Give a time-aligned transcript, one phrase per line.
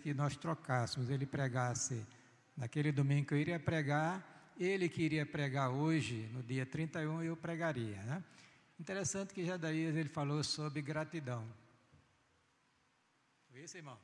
[0.00, 2.06] Que nós trocássemos, ele pregasse
[2.56, 7.36] naquele domingo que eu iria pregar, ele que iria pregar hoje, no dia 31, eu
[7.36, 8.02] pregaria.
[8.02, 8.24] Né?
[8.78, 11.44] Interessante que Jadaías ele falou sobre gratidão.
[13.50, 13.98] Foi isso, irmão?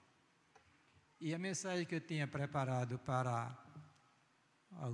[1.20, 3.56] E a mensagem que eu tinha preparado para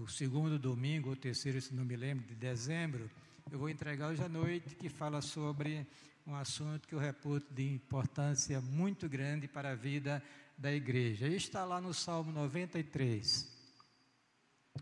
[0.03, 3.11] o segundo domingo, ou terceiro, se não me lembro, de dezembro,
[3.51, 5.87] eu vou entregar hoje à noite, que fala sobre
[6.27, 10.23] um assunto que eu reputo de importância muito grande para a vida
[10.57, 11.29] da igreja.
[11.29, 13.55] Está lá no Salmo 93.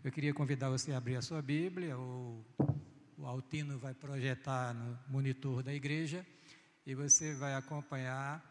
[0.03, 2.45] Eu queria convidar você a abrir a sua Bíblia, ou
[3.17, 6.25] o Altino vai projetar no monitor da igreja,
[6.85, 8.43] e você vai acompanhar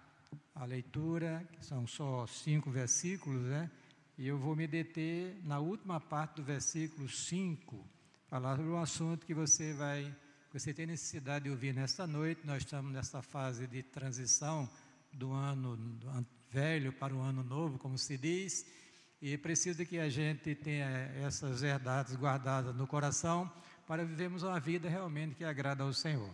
[0.55, 3.71] a leitura, que são só cinco versículos, né?
[4.19, 7.85] E eu vou me deter na última parte do versículo 5,
[8.29, 10.15] falar sobre um assunto que você vai
[10.53, 12.47] você tem necessidade de ouvir nesta noite.
[12.47, 14.71] Nós estamos nessa fase de transição
[15.13, 15.77] do ano
[16.55, 18.65] velho para o ano novo, como se diz,
[19.21, 20.87] e precisa que a gente tenha
[21.27, 23.53] essas verdades guardadas no coração
[23.89, 26.33] para vivermos uma vida realmente que agrada ao Senhor.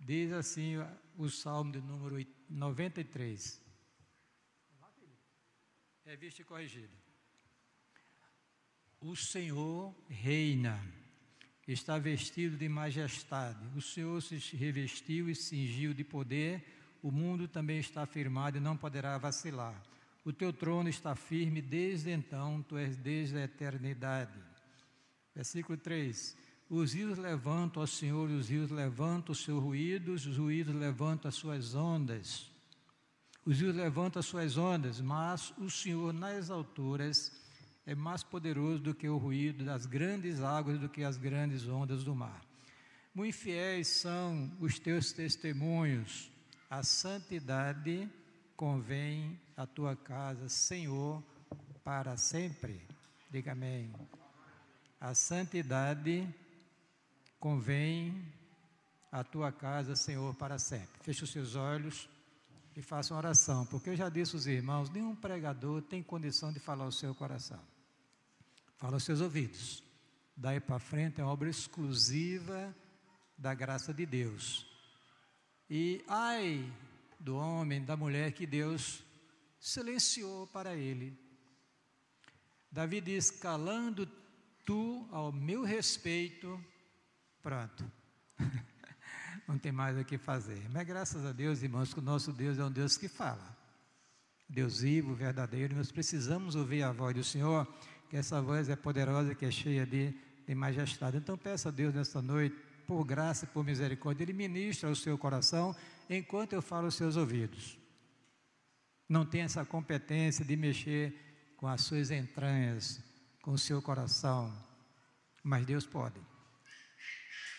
[0.00, 0.74] Diz assim
[1.16, 3.62] o Salmo de número 93.
[6.04, 6.92] Revista e corrigida.
[9.00, 10.82] O Senhor reina
[11.68, 13.64] está vestido de majestade.
[13.76, 16.73] O Senhor se revestiu e cingiu de poder.
[17.04, 19.78] O mundo também está firmado e não poderá vacilar.
[20.24, 24.32] O teu trono está firme desde então, tu és desde a eternidade.
[25.34, 26.34] Versículo 3:
[26.66, 31.34] Os rios levantam, ó Senhor, os rios levantam os seus ruídos, os ruídos levantam as
[31.34, 32.50] suas ondas.
[33.44, 37.30] Os rios levantam as suas ondas, mas o Senhor nas alturas
[37.84, 42.02] é mais poderoso do que o ruído das grandes águas, do que as grandes ondas
[42.02, 42.42] do mar.
[43.14, 46.32] Muito fiéis são os teus testemunhos,
[46.74, 48.10] a santidade
[48.56, 51.22] convém à tua casa, Senhor,
[51.84, 52.80] para sempre.
[53.30, 53.94] Diga amém.
[55.00, 56.28] A santidade
[57.38, 58.26] convém
[59.12, 60.98] à tua casa, Senhor, para sempre.
[61.02, 62.08] Feche os seus olhos
[62.74, 66.58] e faça uma oração, porque eu já disse aos irmãos: nenhum pregador tem condição de
[66.58, 67.60] falar o seu coração.
[68.78, 69.80] Fala aos seus ouvidos.
[70.36, 72.74] Daí para frente é uma obra exclusiva
[73.38, 74.73] da graça de Deus.
[75.68, 76.72] E ai
[77.18, 79.02] do homem, da mulher que Deus
[79.58, 81.18] silenciou para ele.
[82.70, 84.06] Davi diz: calando
[84.64, 86.62] tu ao meu respeito,
[87.42, 87.84] pronto.
[89.46, 90.68] Não tem mais o que fazer.
[90.70, 93.56] Mas graças a Deus, irmãos, que o nosso Deus é um Deus que fala.
[94.48, 97.66] Deus vivo, verdadeiro, nós precisamos ouvir a voz do Senhor
[98.08, 100.14] que essa voz é poderosa, que é cheia de,
[100.46, 101.16] de majestade.
[101.16, 102.56] Então peça a Deus nesta noite,
[102.86, 105.74] por graça e por misericórdia, Ele ministra o seu coração
[106.08, 107.78] enquanto eu falo aos seus ouvidos.
[109.08, 111.14] Não tem essa competência de mexer
[111.56, 113.02] com as suas entranhas,
[113.42, 114.52] com o seu coração,
[115.42, 116.20] mas Deus pode.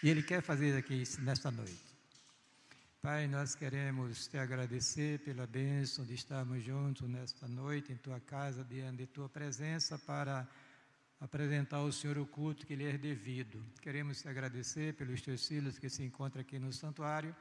[0.04, 1.96] E Ele quer fazer aqui nesta noite.
[3.02, 8.64] Pai, nós queremos te agradecer pela bênção de estarmos juntos nesta noite em tua casa,
[8.64, 10.48] diante de tua presença, para
[11.20, 13.64] apresentar ao Senhor o culto que lhe é devido.
[13.82, 17.36] Queremos te agradecer pelos teus filhos que se encontram aqui no santuário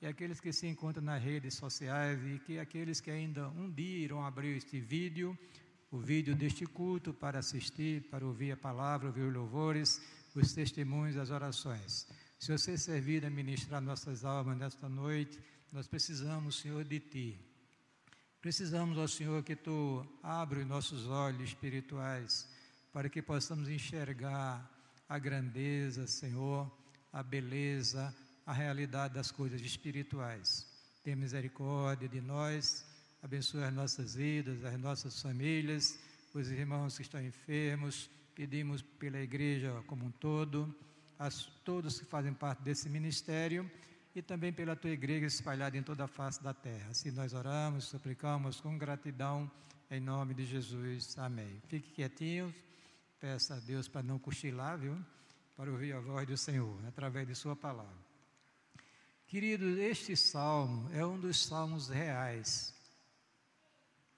[0.00, 3.98] e aqueles que se encontram nas redes sociais e que aqueles que ainda um dia
[3.98, 5.36] irão abrir este vídeo,
[5.90, 10.00] o vídeo deste culto, para assistir, para ouvir a palavra, ouvir os louvores,
[10.34, 12.06] os testemunhos, as orações.
[12.38, 15.38] Se você servir a ministrar nossas almas nesta noite,
[15.72, 17.40] nós precisamos, Senhor, de Ti.
[18.40, 22.55] Precisamos, ó Senhor, que Tu abra os nossos olhos espirituais
[22.96, 24.66] para que possamos enxergar
[25.06, 26.66] a grandeza, Senhor,
[27.12, 30.66] a beleza, a realidade das coisas espirituais.
[31.04, 32.86] Tenha misericórdia de nós,
[33.22, 35.98] abençoe as nossas vidas, as nossas famílias,
[36.32, 40.74] os irmãos que estão enfermos, pedimos pela igreja como um todo
[41.18, 41.28] a
[41.66, 43.70] todos que fazem parte desse ministério
[44.14, 46.88] e também pela tua igreja espalhada em toda a face da terra.
[46.92, 49.50] Assim nós oramos, suplicamos com gratidão
[49.90, 51.18] em nome de Jesus.
[51.18, 51.60] Amém.
[51.68, 52.54] Fique quietinho,
[53.20, 54.96] peça a Deus para não cochilar, viu?
[55.56, 58.06] Para ouvir a voz do Senhor através de Sua palavra.
[59.26, 62.74] Queridos, este salmo é um dos salmos reais.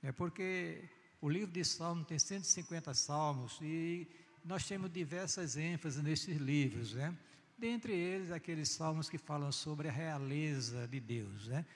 [0.02, 0.88] É porque
[1.20, 4.08] o livro de Salmos tem 150 salmos e
[4.44, 7.16] nós temos diversas ênfases nesses livros, né?
[7.56, 11.66] Dentre eles, aqueles salmos que falam sobre a realeza de Deus, né?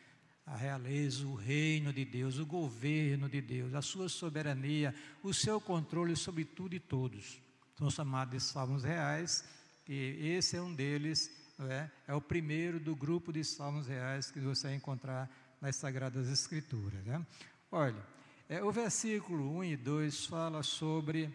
[0.44, 5.60] A realeza, o reino de Deus, o governo de Deus, a sua soberania, o seu
[5.60, 7.40] controle sobre tudo e todos.
[7.78, 9.44] São chamados de salmos reais,
[9.88, 11.30] e esse é um deles,
[11.60, 11.88] é?
[12.08, 15.30] é o primeiro do grupo de salmos reais que você vai encontrar
[15.60, 17.04] nas Sagradas Escrituras.
[17.04, 17.24] Né?
[17.70, 18.04] Olha,
[18.48, 21.34] É, o versículo 1 e 2 fala sobre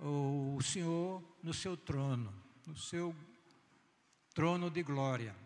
[0.00, 2.34] o, o Senhor no seu trono,
[2.66, 3.14] no seu
[4.34, 5.36] trono de glória.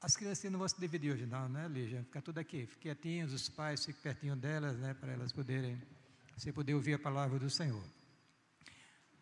[0.00, 2.04] As crianças não vão se dividir hoje, não, né, Lígia?
[2.04, 5.80] Fica tudo aqui, fique quietinhos, os pais fiquem pertinho delas, né, para elas poderem,
[6.36, 7.82] você poder ouvir a palavra do Senhor.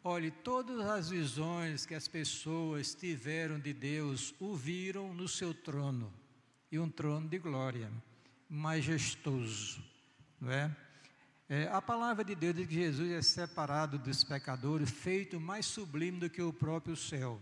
[0.05, 6.12] Olhe, todas as visões que as pessoas tiveram de Deus o viram no seu trono,
[6.70, 7.90] e um trono de glória,
[8.46, 9.82] majestoso,
[10.38, 10.76] não é?
[11.49, 16.20] é a palavra de Deus diz que Jesus é separado dos pecadores, feito mais sublime
[16.20, 17.40] do que o próprio céu.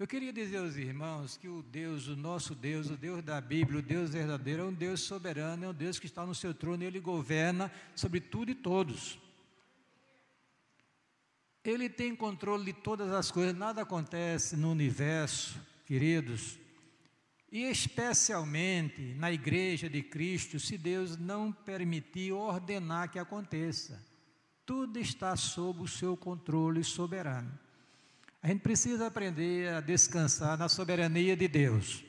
[0.00, 3.80] Eu queria dizer aos irmãos que o Deus, o nosso Deus, o Deus da Bíblia,
[3.80, 6.82] o Deus verdadeiro, é um Deus soberano, é um Deus que está no seu trono
[6.82, 9.18] e ele governa sobre tudo e todos.
[11.62, 16.58] Ele tem controle de todas as coisas, nada acontece no universo, queridos,
[17.52, 24.02] e especialmente na igreja de Cristo, se Deus não permitir ordenar que aconteça.
[24.64, 27.52] Tudo está sob o seu controle soberano.
[28.42, 32.02] A gente precisa aprender a descansar na soberania de Deus.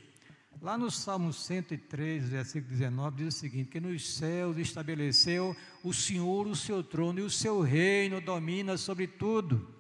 [0.62, 6.48] Lá no Salmo 103, versículo 19, diz o seguinte: que nos céus estabeleceu o Senhor
[6.48, 9.76] o seu trono e o seu reino domina sobre tudo.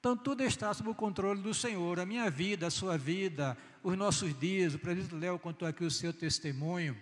[0.00, 3.94] Então tudo está sob o controle do Senhor, a minha vida, a sua vida, os
[3.94, 4.74] nossos dias.
[4.74, 6.96] O presidente Léo contou aqui o seu testemunho,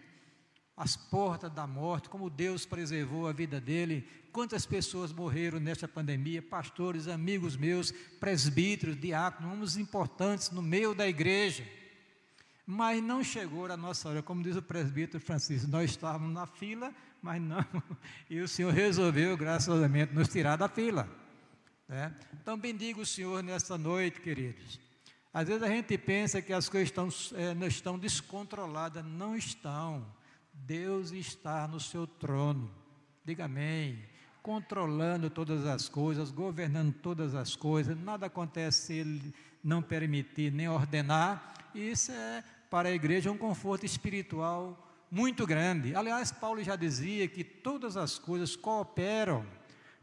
[0.76, 6.42] as portas da morte, como Deus preservou a vida dele, quantas pessoas morreram nesta pandemia,
[6.42, 7.90] pastores, amigos meus,
[8.20, 11.66] presbíteros, diáconos, homens importantes no meio da igreja.
[12.66, 16.92] Mas não chegou a nossa hora, como diz o presbítero Francisco, nós estávamos na fila,
[17.22, 17.64] mas não,
[18.28, 21.08] e o Senhor resolveu, graciosamente, nos tirar da fila.
[21.88, 22.14] Né?
[22.34, 24.78] Então, bendiga o Senhor nesta noite, queridos.
[25.32, 27.08] Às vezes a gente pensa que as coisas estão,
[27.38, 30.04] é, não estão descontroladas, não estão.
[30.64, 32.70] Deus está no seu trono,
[33.24, 33.98] diga amém.
[34.42, 40.68] Controlando todas as coisas, governando todas as coisas, nada acontece se Ele não permitir nem
[40.68, 45.94] ordenar, isso é para a igreja um conforto espiritual muito grande.
[45.94, 49.44] Aliás, Paulo já dizia que todas as coisas cooperam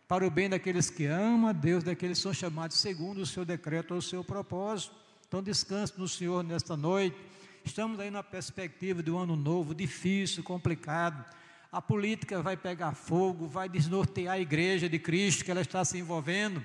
[0.08, 3.44] para o bem daqueles que amam a Deus, daqueles que são chamados segundo o seu
[3.46, 4.94] decreto ou o seu propósito.
[5.28, 7.18] Então, descanse no Senhor nesta noite.
[7.66, 11.24] Estamos aí na perspectiva de um ano novo, difícil, complicado.
[11.72, 15.98] A política vai pegar fogo, vai desnortear a igreja de Cristo que ela está se
[15.98, 16.64] envolvendo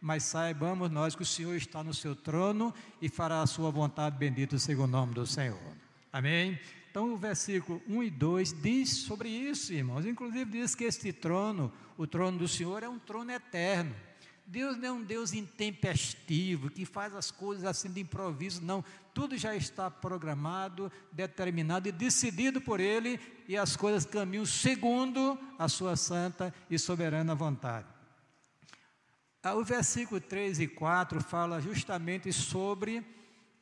[0.00, 4.16] mas saibamos nós que o Senhor está no seu trono e fará a sua vontade,
[4.16, 5.58] bendito seja o nome do Senhor.
[6.12, 6.58] Amém?
[6.90, 10.06] Então, o versículo 1 e 2 diz sobre isso, irmãos.
[10.06, 13.94] Inclusive, diz que este trono, o trono do Senhor, é um trono eterno.
[14.46, 18.84] Deus não é um Deus intempestivo, que faz as coisas assim de improviso, não.
[19.16, 23.18] Tudo já está programado, determinado e decidido por Ele,
[23.48, 27.86] e as coisas caminham segundo a Sua santa e soberana vontade.
[29.42, 33.02] Ah, o versículo 3 e 4 fala justamente sobre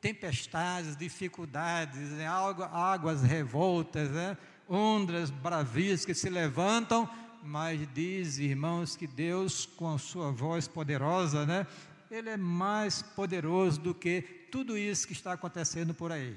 [0.00, 4.36] tempestades, dificuldades, né, águas revoltas, né,
[4.68, 7.08] ondas bravias que se levantam,
[7.44, 11.64] mas diz, irmãos, que Deus, com a sua voz poderosa, né,
[12.10, 16.36] Ele é mais poderoso do que tudo isso que está acontecendo por aí.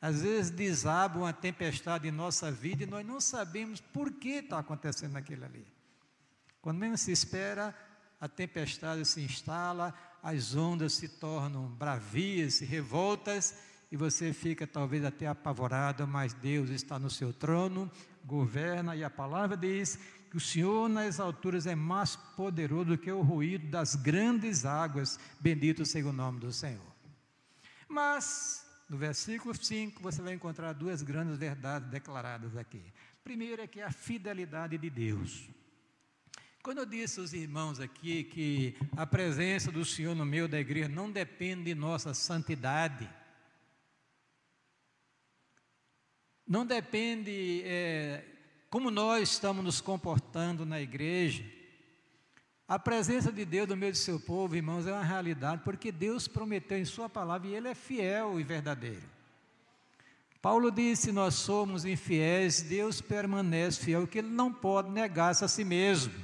[0.00, 4.58] Às vezes desaba uma tempestade em nossa vida e nós não sabemos por que está
[4.58, 5.66] acontecendo aquilo ali.
[6.62, 7.74] Quando menos se espera,
[8.20, 13.54] a tempestade se instala, as ondas se tornam bravias, se revoltas,
[13.90, 17.90] e você fica talvez até apavorado, mas Deus está no seu trono,
[18.24, 19.98] governa, e a palavra diz
[20.30, 25.18] que o Senhor nas alturas é mais poderoso do que o ruído das grandes águas,
[25.40, 26.86] bendito seja o nome do Senhor.
[27.88, 32.80] Mas, no versículo 5, você vai encontrar duas grandes verdades declaradas aqui.
[33.24, 35.48] Primeiro é que é a fidelidade de Deus.
[36.62, 40.88] Quando eu disse aos irmãos aqui que a presença do Senhor no meio da igreja
[40.88, 43.10] não depende de nossa santidade,
[46.46, 48.24] não depende é,
[48.70, 51.44] como nós estamos nos comportando na igreja.
[52.68, 56.28] A presença de Deus no meio do seu povo, irmãos, é uma realidade, porque Deus
[56.28, 59.02] prometeu em Sua palavra e Ele é fiel e verdadeiro.
[60.40, 65.64] Paulo disse: Nós somos infiéis, Deus permanece fiel, que Ele não pode negar-se a si
[65.64, 66.14] mesmo.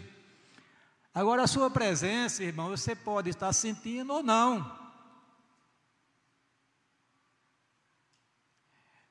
[1.12, 4.70] Agora, a sua presença, irmão, você pode estar sentindo ou não.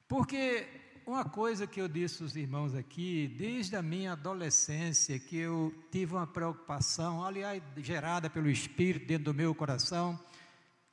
[0.07, 0.67] Porque
[1.05, 6.15] uma coisa que eu disse aos irmãos aqui, desde a minha adolescência, que eu tive
[6.15, 10.19] uma preocupação, aliás, gerada pelo Espírito dentro do meu coração,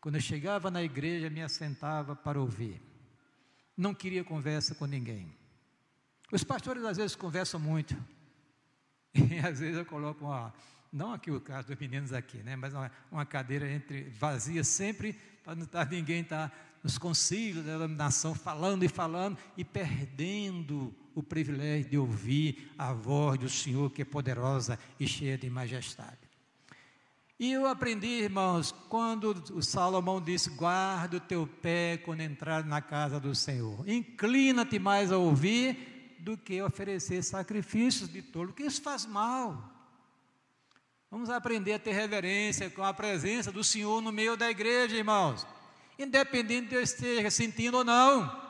[0.00, 2.80] quando eu chegava na igreja, me assentava para ouvir.
[3.74, 5.34] Não queria conversa com ninguém.
[6.30, 7.96] Os pastores às vezes conversam muito.
[9.14, 10.54] E às vezes eu coloco uma,
[10.90, 12.56] não aqui o caso dos meninos aqui, né?
[12.56, 15.12] Mas uma, uma cadeira entre vazia sempre
[15.44, 20.94] para não estar ninguém estar tá nos concílios da denominação falando e falando e perdendo
[21.14, 26.18] o privilégio de ouvir a voz do Senhor que é poderosa e cheia de majestade.
[27.38, 32.80] E eu aprendi, irmãos, quando o Salomão disse: guarda o teu pé quando entrar na
[32.80, 33.88] casa do Senhor.
[33.88, 39.70] Inclina-te mais a ouvir do que oferecer sacrifícios de tolo, porque isso faz mal.
[41.10, 45.44] Vamos aprender a ter reverência com a presença do Senhor no meio da igreja, irmãos.
[46.02, 48.40] Independente de eu esteja sentindo ou não.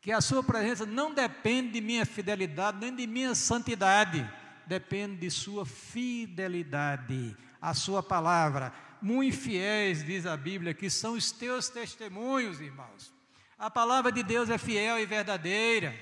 [0.00, 4.28] Que a sua presença não depende de minha fidelidade, nem de minha santidade
[4.68, 8.72] depende de sua fidelidade, a sua palavra.
[9.00, 13.12] Muito fiéis, diz a Bíblia, que são os teus testemunhos, irmãos.
[13.58, 15.94] A palavra de Deus é fiel e verdadeira.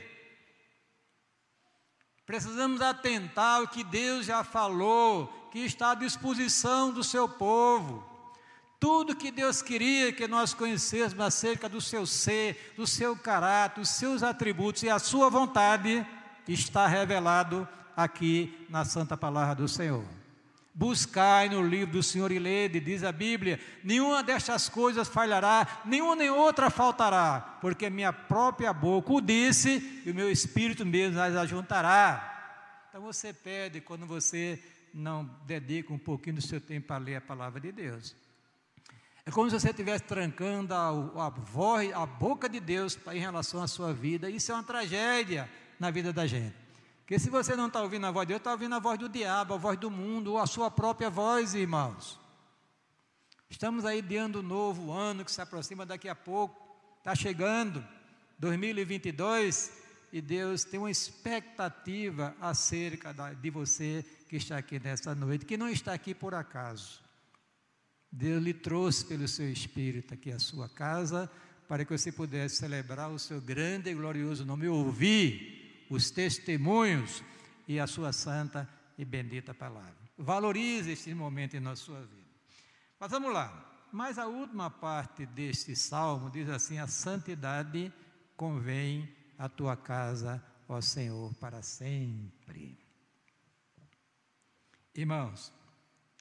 [2.27, 8.16] Precisamos atentar ao que Deus já falou, que está à disposição do seu povo.
[8.79, 13.91] Tudo que Deus queria que nós conhecêssemos acerca do seu ser, do seu caráter, dos
[13.91, 16.07] seus atributos e a sua vontade,
[16.47, 17.67] está revelado
[17.97, 20.05] aqui na Santa Palavra do Senhor.
[20.75, 26.15] Buscai no livro do Senhor e lede, diz a Bíblia: nenhuma destas coisas falhará, nenhuma
[26.15, 31.35] nem outra faltará, porque minha própria boca o disse e o meu espírito mesmo as
[31.35, 32.35] ajuntará.
[32.91, 37.21] Então você pede quando você não dedica um pouquinho do seu tempo a ler a
[37.23, 38.15] palavra de Deus.
[39.27, 43.61] É como se você estivesse trancando a, a, voz, a boca de Deus em relação
[43.61, 44.31] à sua vida.
[44.31, 46.55] Isso é uma tragédia na vida da gente.
[47.01, 49.09] Porque se você não está ouvindo a voz de Deus, está ouvindo a voz do
[49.09, 52.21] diabo, a voz do mundo, ou a sua própria voz, irmãos.
[53.51, 56.57] Estamos aí de ano novo, ano que se aproxima daqui a pouco,
[56.99, 57.85] está chegando,
[58.39, 59.73] 2022,
[60.13, 65.69] e Deus tem uma expectativa acerca de você que está aqui nesta noite, que não
[65.69, 67.06] está aqui por acaso.
[68.17, 71.31] Deus lhe trouxe pelo seu Espírito aqui à sua casa,
[71.69, 77.23] para que você pudesse celebrar o seu grande e glorioso nome, ouvir os testemunhos
[77.69, 79.95] e a sua santa e bendita palavra.
[80.17, 82.31] Valorize este momento na sua vida.
[82.99, 83.87] Mas vamos lá.
[83.93, 87.93] Mas a última parte deste salmo diz assim: A santidade
[88.35, 92.79] convém à tua casa, ó Senhor, para sempre.
[94.95, 95.53] Irmãos,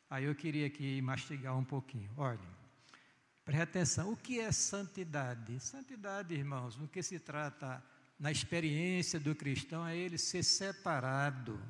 [0.09, 2.11] aí eu queria aqui mastigar um pouquinho.
[2.17, 2.39] Olha,
[3.43, 5.59] preste atenção: o que é santidade?
[5.59, 7.83] Santidade, irmãos, no que se trata
[8.19, 11.61] na experiência do cristão é ele ser separado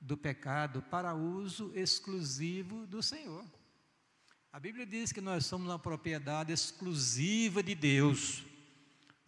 [0.00, 3.44] do pecado para uso exclusivo do Senhor.
[4.52, 8.44] A Bíblia diz que nós somos uma propriedade exclusiva de Deus.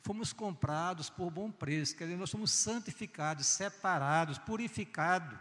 [0.03, 5.39] Fomos comprados por bom preço, quer dizer, nós somos santificados, separados, purificados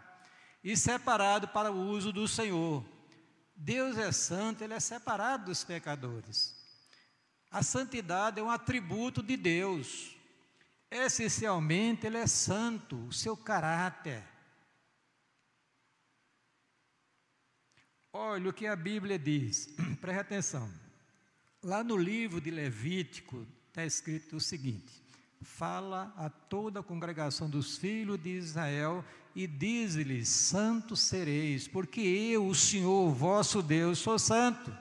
[0.62, 2.84] e separados para o uso do Senhor.
[3.62, 6.56] Deus é santo, ele é separado dos pecadores.
[7.50, 10.16] A santidade é um atributo de Deus.
[10.90, 14.24] Essencialmente, ele é santo, o seu caráter.
[18.10, 19.68] Olha o que a Bíblia diz,
[20.00, 20.72] preste atenção.
[21.62, 25.02] Lá no livro de Levítico está escrito o seguinte:
[25.42, 32.46] Fala a toda a congregação dos filhos de Israel e diz-lhes: Santos sereis, porque eu,
[32.46, 34.76] o Senhor, vosso Deus, sou santo.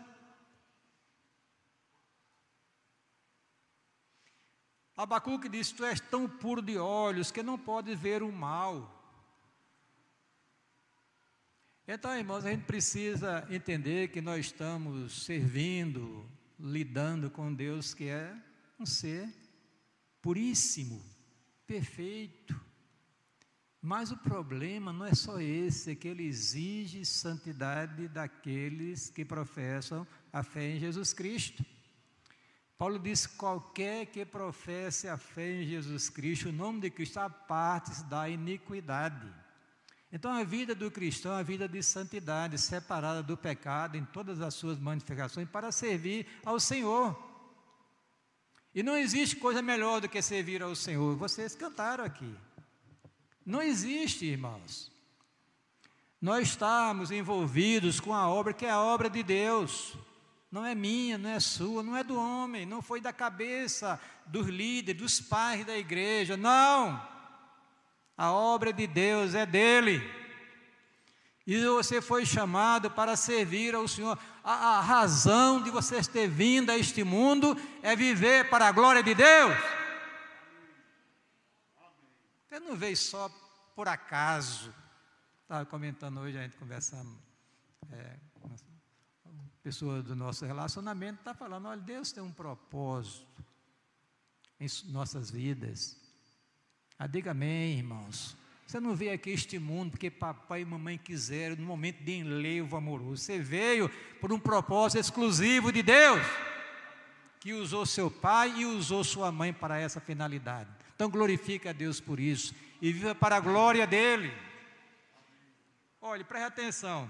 [4.96, 8.96] Abacuque diz: Tu és tão puro de olhos que não podes ver o mal.
[11.88, 16.30] Então, irmãos, a gente precisa entender que nós estamos servindo,
[16.60, 18.36] lidando com Deus que é
[18.80, 19.28] um ser
[20.22, 21.04] puríssimo,
[21.66, 22.69] perfeito.
[23.82, 30.06] Mas o problema não é só esse, é que ele exige santidade daqueles que professam
[30.34, 31.64] a fé em Jesus Cristo.
[32.78, 38.04] Paulo diz: qualquer que professe a fé em Jesus Cristo, o nome de Cristo, parte
[38.04, 39.28] da iniquidade.
[40.12, 44.42] Então, a vida do cristão é a vida de santidade, separada do pecado em todas
[44.42, 47.18] as suas manifestações, para servir ao Senhor.
[48.74, 51.16] E não existe coisa melhor do que servir ao Senhor.
[51.16, 52.36] Vocês cantaram aqui.
[53.50, 54.92] Não existe, irmãos.
[56.22, 59.98] Nós estamos envolvidos com a obra que é a obra de Deus
[60.52, 64.48] não é minha, não é sua, não é do homem, não foi da cabeça dos
[64.48, 67.00] líderes, dos pais da igreja, não.
[68.18, 70.02] A obra de Deus é dele.
[71.46, 74.18] E você foi chamado para servir ao Senhor.
[74.44, 79.04] A, a razão de você ter vindo a este mundo é viver para a glória
[79.04, 79.56] de Deus.
[82.50, 83.30] Você não veio só
[83.76, 84.74] por acaso.
[85.44, 87.16] Estava comentando hoje, a gente conversando
[87.92, 88.50] é, com
[89.62, 93.46] pessoa do nosso relacionamento, está falando, olha, Deus tem um propósito
[94.60, 95.96] em nossas vidas.
[96.98, 98.36] Ah, diga amém, irmãos.
[98.66, 102.76] Você não veio aqui este mundo porque papai e mamãe quiseram, no momento de enlevo
[102.76, 103.22] amoroso.
[103.22, 103.90] Você veio
[104.20, 106.26] por um propósito exclusivo de Deus,
[107.40, 110.70] que usou seu pai e usou sua mãe para essa finalidade.
[111.00, 114.34] Então glorifique a Deus por isso e viva para a glória dele.
[116.02, 117.10] Olhe, preste atenção,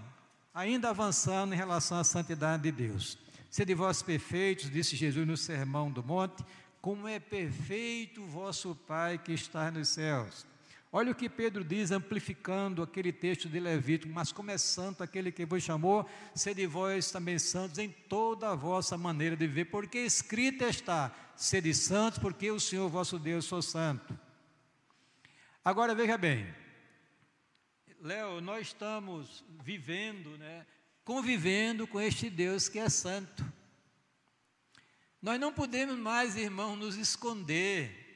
[0.53, 3.17] ainda avançando em relação à santidade de Deus.
[3.49, 6.45] Sede vós perfeitos, disse Jesus no Sermão do Monte,
[6.79, 10.45] como é perfeito o vosso Pai que está nos céus.
[10.91, 15.31] Olha o que Pedro diz, amplificando aquele texto de Levítico, mas como é santo aquele
[15.31, 19.97] que vos chamou, sede vós também santos em toda a vossa maneira de viver, porque
[19.97, 24.19] escrito está, sede santos, porque o Senhor vosso Deus sou santo.
[25.63, 26.53] Agora veja bem,
[28.01, 30.67] Léo, nós estamos vivendo, né,
[31.05, 33.45] convivendo com este Deus que é santo.
[35.21, 38.07] Nós não podemos mais, irmão, nos esconder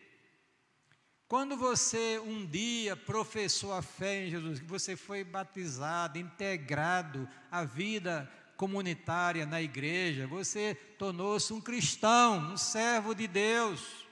[1.25, 7.63] quando você um dia professou a fé em Jesus, que você foi batizado, integrado à
[7.63, 8.30] vida
[8.63, 14.08] comunitária na igreja, você tornou-se um cristão, um servo de Deus.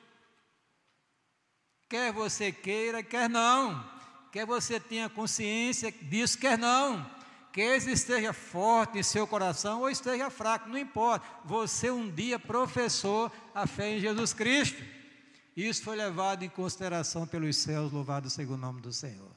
[1.87, 3.81] Quer você queira, quer não.
[4.29, 7.09] Quer você tenha consciência disso, quer não.
[7.53, 11.25] Quer esteja forte em seu coração ou esteja fraco, não importa.
[11.45, 14.83] Você um dia professou a fé em Jesus Cristo.
[15.55, 19.31] Isso foi levado em consideração pelos céus, louvado seja o nome do Senhor.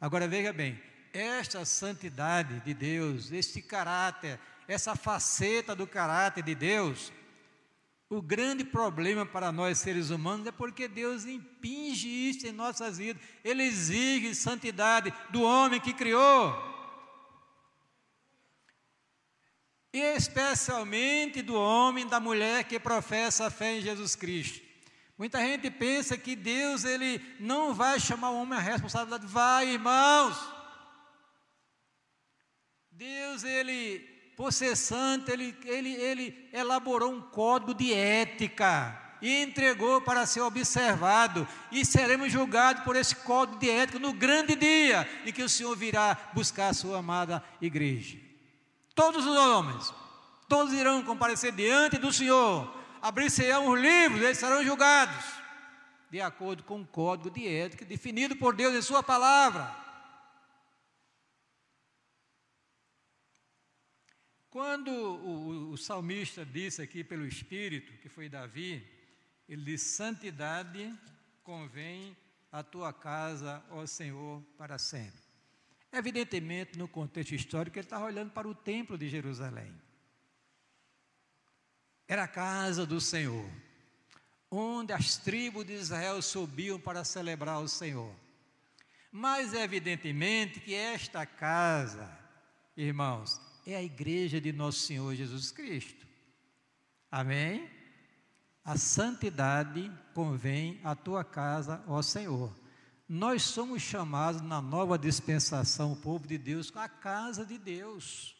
[0.00, 0.80] Agora veja bem,
[1.12, 7.12] esta santidade de Deus, este caráter, essa faceta do caráter de Deus,
[8.10, 13.22] o grande problema para nós seres humanos é porque Deus impinge isso em nossas vidas.
[13.44, 16.56] Ele exige santidade do homem que criou.
[19.92, 24.66] E especialmente do homem, da mulher que professa a fé em Jesus Cristo.
[25.18, 29.26] Muita gente pensa que Deus ele não vai chamar o homem à responsabilidade.
[29.26, 30.57] Vai, irmãos.
[32.98, 34.00] Deus ele,
[34.36, 40.40] por ser santo, ele, ele, ele elaborou um código de ética e entregou para ser
[40.40, 45.48] observado, e seremos julgados por esse código de ética no grande dia em que o
[45.48, 48.18] Senhor virá buscar a sua amada igreja.
[48.96, 49.94] Todos os homens,
[50.48, 52.68] todos irão comparecer diante do Senhor,
[53.00, 55.24] abrir-se-ão os livros, eles serão julgados,
[56.10, 59.86] de acordo com o código de ética definido por Deus em Sua palavra.
[64.50, 68.82] Quando o, o, salmista disse aqui pelo Espírito, que foi Davi,
[69.48, 70.94] ele disse: Santidade
[71.42, 72.16] convém
[72.50, 75.20] a tua casa, ó Senhor, para sempre.
[75.92, 79.72] Evidentemente, no contexto histórico, ele estava olhando para o templo de Jerusalém.
[82.06, 83.50] Era a casa do Senhor,
[84.50, 88.14] onde as tribos de Israel subiam para celebrar o Senhor.
[89.12, 92.10] Mas evidentemente que esta casa,
[92.76, 93.40] irmãos,
[93.72, 96.06] é a igreja de nosso Senhor Jesus Cristo.
[97.10, 97.68] Amém?
[98.64, 102.54] A santidade convém à tua casa, ó Senhor.
[103.08, 108.38] Nós somos chamados na nova dispensação, o povo de Deus, a casa de Deus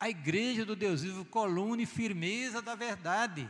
[0.00, 3.48] a igreja do Deus vivo, coluna e firmeza da verdade.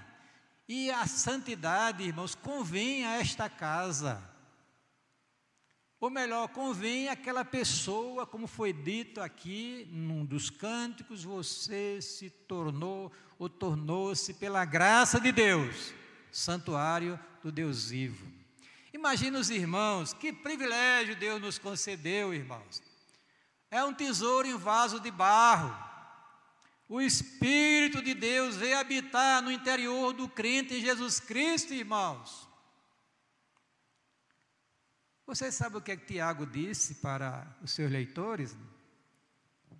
[0.69, 4.21] E a santidade, irmãos, convém a esta casa.
[6.01, 13.13] Ou melhor, convém àquela pessoa, como foi dito aqui num dos cânticos, você se tornou
[13.39, 15.93] ou tornou-se pela graça de Deus,
[16.33, 18.27] santuário do Deus vivo.
[18.95, 22.83] Imagina os irmãos, que privilégio Deus nos concedeu, irmãos.
[23.71, 25.91] É um tesouro em vaso de barro
[26.91, 32.49] o Espírito de Deus veio habitar no interior do crente em Jesus Cristo, irmãos.
[35.31, 38.57] Vocês sabem o que, é que Tiago disse para os seus leitores?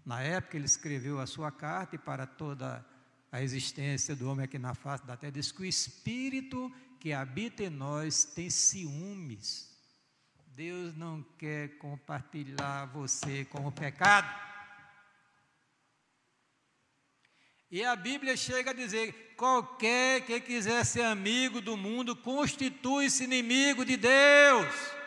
[0.07, 2.87] Na época ele escreveu a sua carta e para toda
[3.33, 7.65] a existência do homem aqui na face da terra, diz que o Espírito que habita
[7.65, 9.77] em nós tem ciúmes.
[10.55, 14.33] Deus não quer compartilhar você com o pecado.
[17.73, 23.85] E a Bíblia chega a dizer: qualquer que quiser ser amigo do mundo constitui-se inimigo
[23.85, 25.00] de Deus.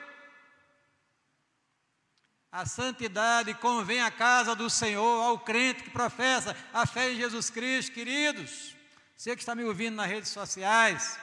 [2.53, 7.49] A santidade convém à casa do Senhor, ao crente que professa a fé em Jesus
[7.49, 8.75] Cristo, queridos.
[9.17, 11.17] Você que está me ouvindo nas redes sociais,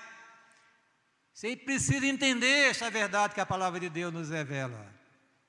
[1.33, 4.93] Você precisa entender esta verdade que a palavra de Deus nos revela.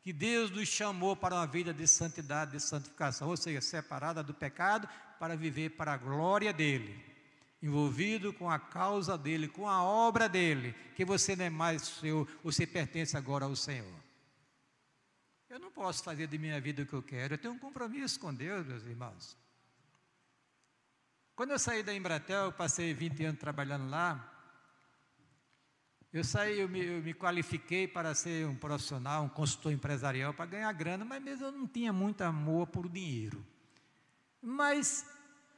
[0.04, 4.36] Que Deus nos chamou para uma vida de santidade, de santificação, ou seja, separada do
[4.36, 4.88] pecado
[5.20, 7.04] para viver para a glória dele,
[7.62, 12.28] envolvido com a causa dele, com a obra dele, que você não é mais seu,
[12.44, 14.01] você pertence agora ao Senhor.
[15.52, 18.18] Eu não posso fazer de minha vida o que eu quero, eu tenho um compromisso
[18.18, 19.38] com Deus, meus irmãos.
[21.36, 24.32] Quando eu saí da Embratel, eu passei 20 anos trabalhando lá.
[26.14, 30.46] Eu saí, eu me, eu me, qualifiquei para ser um profissional, um consultor empresarial, para
[30.46, 33.46] ganhar grana, mas mesmo eu não tinha muito amor por dinheiro.
[34.42, 35.06] Mas,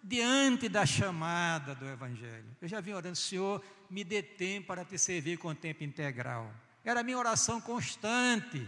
[0.04, 4.98] diante da chamada do Evangelho, eu já vim orando, Senhor, me dê tempo para te
[4.98, 6.52] servir com tempo integral.
[6.84, 8.68] Era a minha oração constante.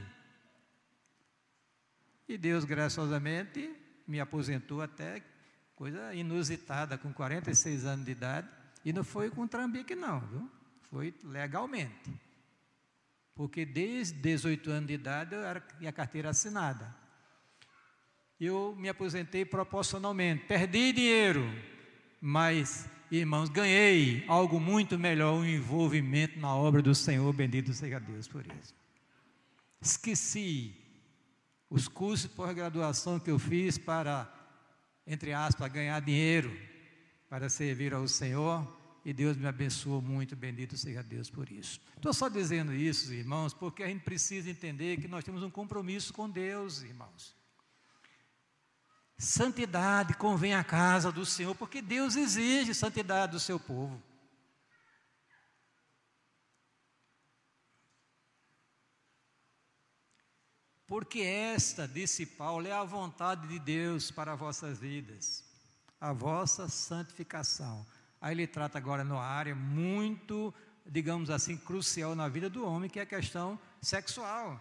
[2.28, 3.70] E Deus, graciosamente,
[4.08, 5.22] me aposentou até
[5.76, 8.48] coisa inusitada, com 46 anos de idade.
[8.84, 10.50] E não foi com trambique, não, viu?
[10.90, 12.12] Foi legalmente.
[13.36, 16.96] Porque desde 18 anos de idade eu era a carteira assinada.
[18.40, 20.46] Eu me aposentei proporcionalmente.
[20.46, 21.44] Perdi dinheiro,
[22.22, 27.32] mas, irmãos, ganhei algo muito melhor, um envolvimento na obra do Senhor.
[27.34, 28.74] Bendito seja Deus por isso.
[29.82, 30.85] Esqueci
[31.70, 34.32] os cursos de pós-graduação que eu fiz para,
[35.06, 36.56] entre aspas, ganhar dinheiro,
[37.30, 38.66] para servir ao Senhor,
[39.04, 41.80] e Deus me abençoou muito, bendito seja Deus por isso.
[41.96, 46.12] Estou só dizendo isso, irmãos, porque a gente precisa entender que nós temos um compromisso
[46.12, 47.36] com Deus, irmãos.
[49.18, 54.02] Santidade convém à casa do Senhor, porque Deus exige santidade do seu povo.
[60.96, 65.44] Porque esta, disse Paulo, é a vontade de Deus para vossas vidas,
[66.00, 67.86] a vossa santificação.
[68.22, 70.54] Aí ele trata agora numa área muito,
[70.86, 74.58] digamos assim, crucial na vida do homem, que é a questão sexual.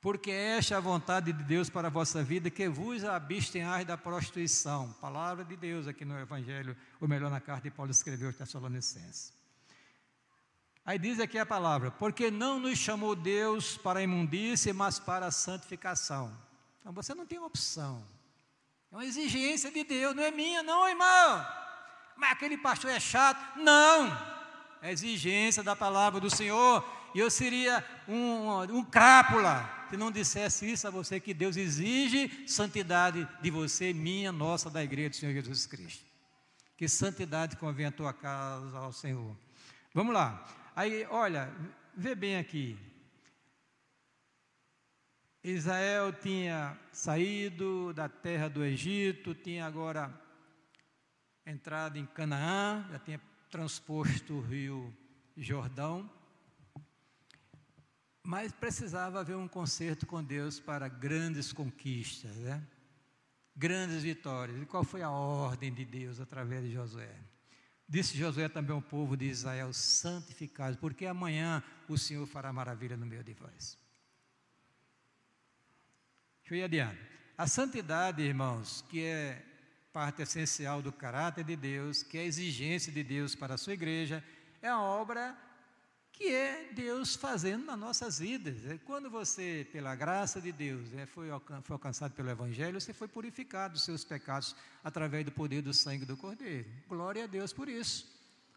[0.00, 3.96] Porque esta é a vontade de Deus para a vossa vida, que vos abstenhais da
[3.96, 4.92] prostituição.
[4.94, 9.43] Palavra de Deus aqui no Evangelho, ou melhor, na carta de Paulo escreveu aos Tessalonicenses.
[10.86, 15.26] Aí diz aqui a palavra: porque não nos chamou Deus para a imundícia, mas para
[15.26, 16.32] a santificação.
[16.80, 18.04] Então você não tem opção.
[18.92, 21.46] É uma exigência de Deus, não é minha, não, irmão.
[22.16, 23.58] Mas aquele pastor é chato.
[23.58, 24.34] Não!
[24.82, 26.84] É exigência da palavra do Senhor.
[27.14, 32.44] E eu seria um, um crápula se não dissesse isso a você, que Deus exige
[32.48, 36.04] santidade de você, minha, nossa, da igreja do Senhor Jesus Cristo.
[36.76, 39.36] Que santidade convém a tua casa ao Senhor.
[39.94, 40.44] Vamos lá.
[40.74, 41.54] Aí, olha,
[41.94, 42.76] vê bem aqui.
[45.42, 50.12] Israel tinha saído da terra do Egito, tinha agora
[51.46, 54.92] entrado em Canaã, já tinha transposto o rio
[55.36, 56.10] Jordão,
[58.22, 62.66] mas precisava haver um conserto com Deus para grandes conquistas, né?
[63.54, 64.60] grandes vitórias.
[64.60, 67.14] E qual foi a ordem de Deus através de Josué?
[67.88, 73.06] Disse Josué também ao povo de Israel: santificados, porque amanhã o Senhor fará maravilha no
[73.06, 73.78] meio de vós.
[76.40, 77.00] Deixa eu ir adiante.
[77.36, 79.44] A santidade, irmãos, que é
[79.92, 83.74] parte essencial do caráter de Deus, que é a exigência de Deus para a sua
[83.74, 84.24] igreja,
[84.60, 85.36] é a obra
[86.14, 88.64] que é Deus fazendo nas nossas vidas.
[88.66, 93.74] É quando você, pela graça de Deus, é, foi, alcançado pelo Evangelho, você foi purificado
[93.74, 96.68] dos seus pecados através do poder do sangue do Cordeiro.
[96.88, 98.06] Glória a Deus por isso.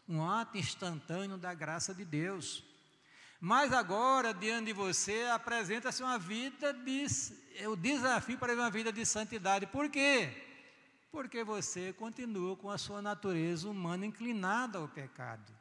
[0.08, 2.64] Um ato instantâneo da graça de Deus.
[3.40, 7.06] Mas agora, diante de você, apresenta-se uma vida de.
[7.56, 9.66] É o desafio para uma vida de santidade.
[9.66, 10.30] Por quê?
[11.10, 15.57] Porque você continua com a sua natureza humana inclinada ao pecado.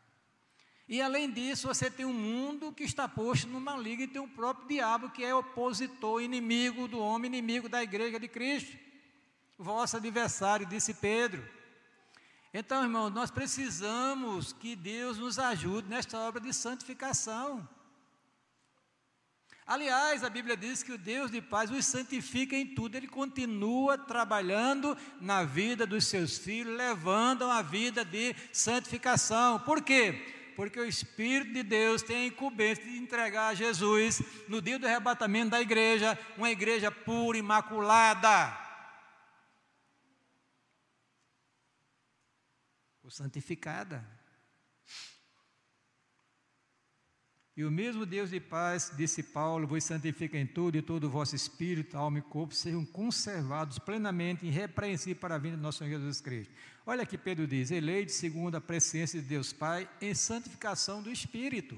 [0.87, 4.27] E além disso, você tem um mundo que está posto numa liga e tem o
[4.27, 8.77] próprio diabo que é opositor, inimigo do homem, inimigo da igreja de Cristo.
[9.57, 11.45] Vosso adversário, disse Pedro.
[12.53, 17.67] Então, irmão, nós precisamos que Deus nos ajude nesta obra de santificação.
[19.65, 23.97] Aliás, a Bíblia diz que o Deus de paz os santifica em tudo, ele continua
[23.97, 29.59] trabalhando na vida dos seus filhos, levando a vida de santificação.
[29.59, 30.36] Por quê?
[30.57, 34.87] Porque o Espírito de Deus tem a incumbência de entregar a Jesus no dia do
[34.87, 38.57] arrebatamento da igreja, uma igreja pura, imaculada.
[43.03, 44.16] Ou santificada.
[47.57, 51.09] E o mesmo Deus de paz, disse Paulo, vos santifica em tudo, e todo o
[51.09, 55.99] vosso espírito, alma e corpo sejam conservados plenamente, irrepreensíveis para a vinda do nosso Senhor
[55.99, 56.53] Jesus Cristo.
[56.85, 61.75] Olha que Pedro diz: eleite segundo a presciência de Deus Pai em santificação do espírito.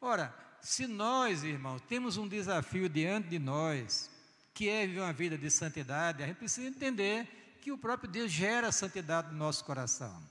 [0.00, 4.10] Ora, se nós, irmãos, temos um desafio diante de nós,
[4.54, 8.32] que é viver uma vida de santidade, a gente precisa entender que o próprio Deus
[8.32, 10.22] gera santidade no nosso coração.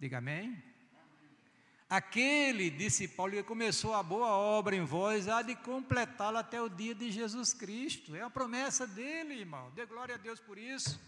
[0.00, 0.73] Diga amém?
[1.94, 6.68] Aquele, disse Paulo, que começou a boa obra em vós, há de completá-la até o
[6.68, 8.16] dia de Jesus Cristo.
[8.16, 9.70] É a promessa dele, irmão.
[9.76, 11.00] Dê glória a Deus por isso.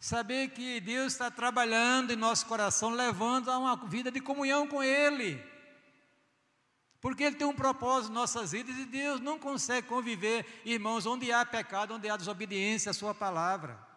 [0.00, 4.82] Saber que Deus está trabalhando em nosso coração, levando a uma vida de comunhão com
[4.82, 5.40] Ele.
[7.00, 11.30] Porque Ele tem um propósito em nossas vidas e Deus não consegue conviver, irmãos, onde
[11.30, 13.87] há pecado, onde há desobediência à Sua palavra.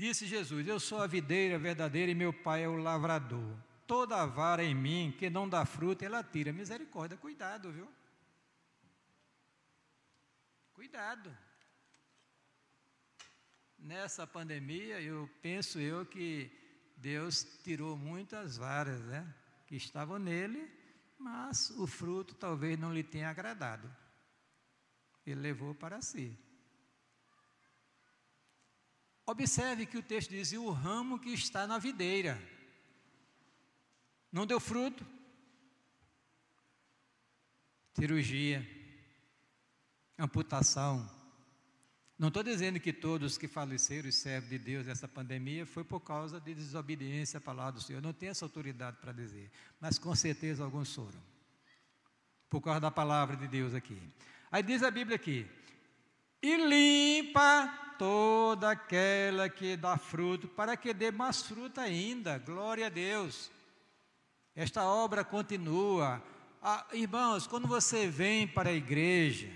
[0.00, 3.54] Disse Jesus: Eu sou a videira verdadeira e meu pai é o lavrador.
[3.86, 6.54] Toda vara em mim que não dá fruto, ela tira.
[6.54, 7.86] Misericórdia, cuidado, viu?
[10.72, 11.36] Cuidado.
[13.78, 16.50] Nessa pandemia, eu penso eu que
[16.96, 19.22] Deus tirou muitas varas, né?
[19.66, 20.66] Que estavam nele,
[21.18, 23.94] mas o fruto talvez não lhe tenha agradado.
[25.26, 26.38] Ele levou para si.
[29.30, 32.36] Observe que o texto diz: e o ramo que está na videira
[34.32, 35.06] não deu fruto.
[37.94, 38.68] Cirurgia,
[40.18, 41.08] amputação.
[42.18, 46.00] Não estou dizendo que todos que faleceram e servem de Deus nessa pandemia foi por
[46.00, 48.02] causa de desobediência à palavra do Senhor.
[48.02, 49.48] Não tenho essa autoridade para dizer,
[49.80, 51.22] mas com certeza alguns foram.
[52.48, 53.96] Por causa da palavra de Deus aqui.
[54.50, 55.46] Aí diz a Bíblia aqui:
[56.42, 62.38] e limpa toda aquela que dá fruto, para que dê mais fruto ainda.
[62.38, 63.50] Glória a Deus.
[64.54, 66.22] Esta obra continua.
[66.62, 69.50] Ah, irmãos, quando você vem para a igreja,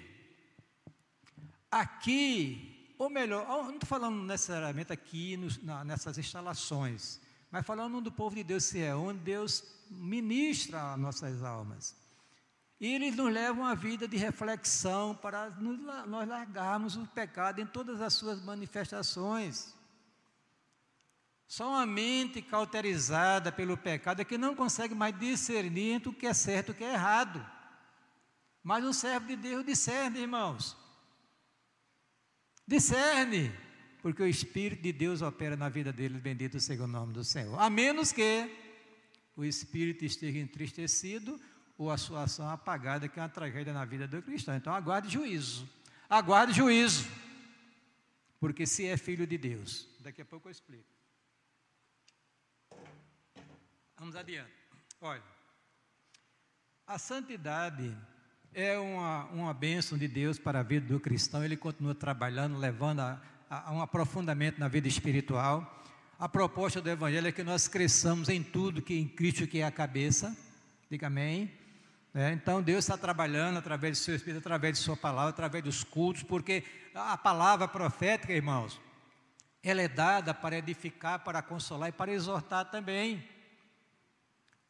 [1.71, 7.21] aqui, ou melhor, não estou falando necessariamente aqui nos, na, nessas instalações,
[7.51, 11.97] mas falando do povo de Deus, se é onde Deus ministra as nossas almas.
[12.85, 15.49] E eles nos levam a vida de reflexão para
[16.07, 19.75] nós largarmos o pecado em todas as suas manifestações.
[21.49, 26.27] Só uma mente cauterizada pelo pecado é que não consegue mais discernir entre o que
[26.27, 27.43] é certo e o que é errado.
[28.63, 30.77] Mas um servo de Deus discerne, irmãos.
[32.69, 33.51] Discerne,
[34.03, 37.59] porque o Espírito de Deus opera na vida deles, bendito seja o nome do Senhor.
[37.59, 38.55] A menos que
[39.35, 41.41] o Espírito esteja entristecido
[41.77, 44.55] ou a sua ação apagada, que é uma tragédia na vida do cristão.
[44.57, 45.69] Então aguarde juízo.
[46.09, 47.09] Aguarde juízo.
[48.39, 49.89] Porque se é filho de Deus.
[50.01, 50.85] Daqui a pouco eu explico.
[53.97, 54.53] Vamos adiante.
[55.01, 55.23] Olha,
[56.87, 57.97] a santidade
[58.53, 61.45] é uma, uma bênção de Deus para a vida do cristão.
[61.45, 65.83] Ele continua trabalhando, levando a, a, a um aprofundamento na vida espiritual.
[66.19, 69.65] A proposta do Evangelho é que nós cresçamos em tudo que em Cristo que é
[69.65, 70.37] a cabeça.
[70.91, 71.64] Diga amém.
[72.17, 75.83] É, então Deus está trabalhando através do seu Espírito, através de Sua palavra, através dos
[75.83, 76.63] cultos, porque
[76.95, 78.81] a palavra profética, irmãos,
[79.61, 83.29] ela é dada para edificar, para consolar e para exortar também.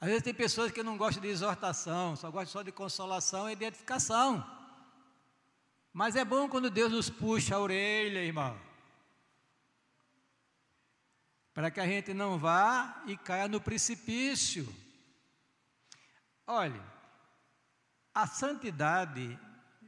[0.00, 3.54] Às vezes tem pessoas que não gostam de exortação, só gostam só de consolação e
[3.54, 4.42] de edificação.
[5.92, 8.59] Mas é bom quando Deus nos puxa a orelha, irmão.
[11.52, 14.74] Para que a gente não vá e caia no precipício.
[16.46, 16.80] Olhe,
[18.14, 19.38] a santidade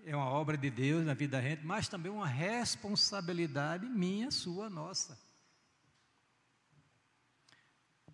[0.05, 4.69] é uma obra de Deus na vida da gente, mas também uma responsabilidade minha, sua,
[4.69, 5.19] nossa.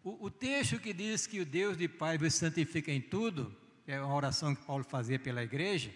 [0.03, 3.55] O, o texto que diz que o Deus de Pai vos santifica em tudo,
[3.87, 5.93] é uma oração que Paulo fazia pela igreja,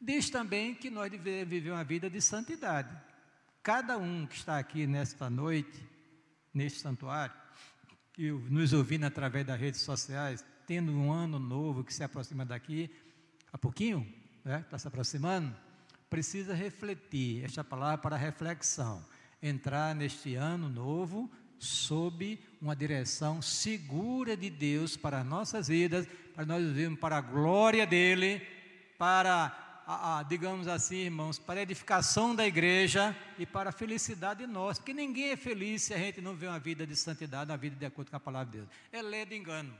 [0.00, 2.94] diz também que nós devemos viver uma vida de santidade.
[3.62, 5.82] Cada um que está aqui nesta noite,
[6.54, 7.34] neste santuário,
[8.16, 12.90] e nos ouvindo através das redes sociais, tendo um ano novo que se aproxima daqui,
[13.52, 14.06] há pouquinho,
[14.44, 15.54] né, está se aproximando,
[16.08, 19.04] precisa refletir esta palavra para reflexão.
[19.42, 26.44] Entrar neste ano novo sob uma direção segura de Deus para as nossas vidas, para
[26.44, 28.40] nós vivermos para a glória dEle,
[28.98, 34.46] para, a, a, digamos assim, irmãos, para a edificação da igreja e para a felicidade
[34.46, 34.80] nossa.
[34.80, 37.76] Porque ninguém é feliz se a gente não vê uma vida de santidade, uma vida
[37.76, 38.68] de acordo com a palavra de Deus.
[38.92, 39.74] É lei de engano.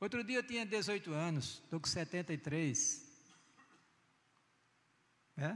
[0.00, 3.06] Outro dia eu tinha 18 anos, estou com 73.
[5.36, 5.54] É?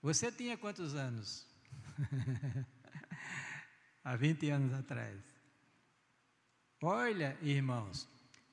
[0.00, 1.44] Você tinha quantos anos?
[4.04, 5.18] Há 20 anos atrás.
[6.80, 8.06] Olha, irmãos,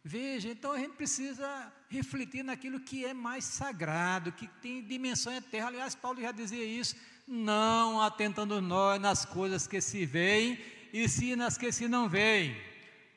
[0.03, 5.67] veja, então a gente precisa refletir naquilo que é mais sagrado, que tem dimensão eterna.
[5.67, 6.95] Aliás, Paulo já dizia isso:
[7.27, 10.57] não atentando nós nas coisas que se veem,
[10.91, 12.70] e sim nas que se não veem.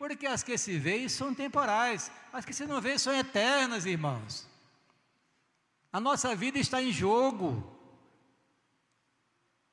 [0.07, 4.47] Porque as que se veem são temporais, as que se não veem são eternas, irmãos.
[5.91, 7.75] A nossa vida está em jogo.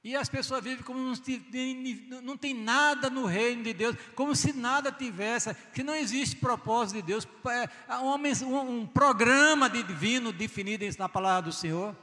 [0.01, 4.53] E as pessoas vivem como não tem, não nada no reino de Deus, como se
[4.53, 11.09] nada tivesse, que não existe propósito de Deus, é, um, um programa divino definido na
[11.09, 11.93] palavra do Senhor.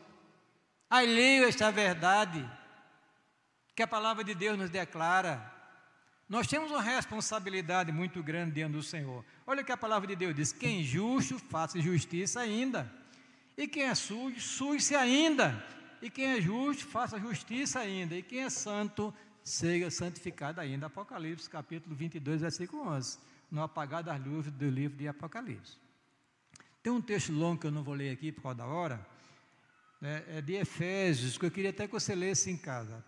[0.91, 2.47] Alheio a esta verdade
[3.75, 5.57] que a palavra de Deus nos declara.
[6.29, 9.25] Nós temos uma responsabilidade muito grande diante do Senhor.
[9.47, 12.91] Olha o que a palavra de Deus diz: quem é justo, faça justiça ainda.
[13.57, 15.65] E quem é sujo, suje-se ainda.
[16.03, 18.15] E quem é justo, faça justiça ainda.
[18.15, 19.13] E quem é santo,
[19.43, 20.87] seja santificado ainda.
[20.87, 23.19] Apocalipse, capítulo 22, versículo 11.
[23.51, 25.79] No apagar das luzes do livro de Apocalipse.
[26.83, 29.07] Tem um texto longo que eu não vou ler aqui por causa da hora.
[30.01, 33.03] Né, é de Efésios, que eu queria até que você lesse em casa.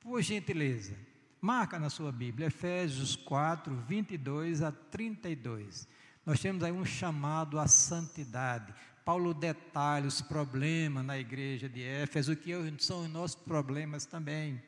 [0.00, 0.96] Por gentileza.
[1.44, 5.86] Marca na sua Bíblia, Efésios 4, 22 a 32.
[6.24, 8.72] Nós temos aí um chamado à santidade.
[9.04, 14.58] Paulo detalha os problemas na igreja de Éfeso, que são os nossos problemas também.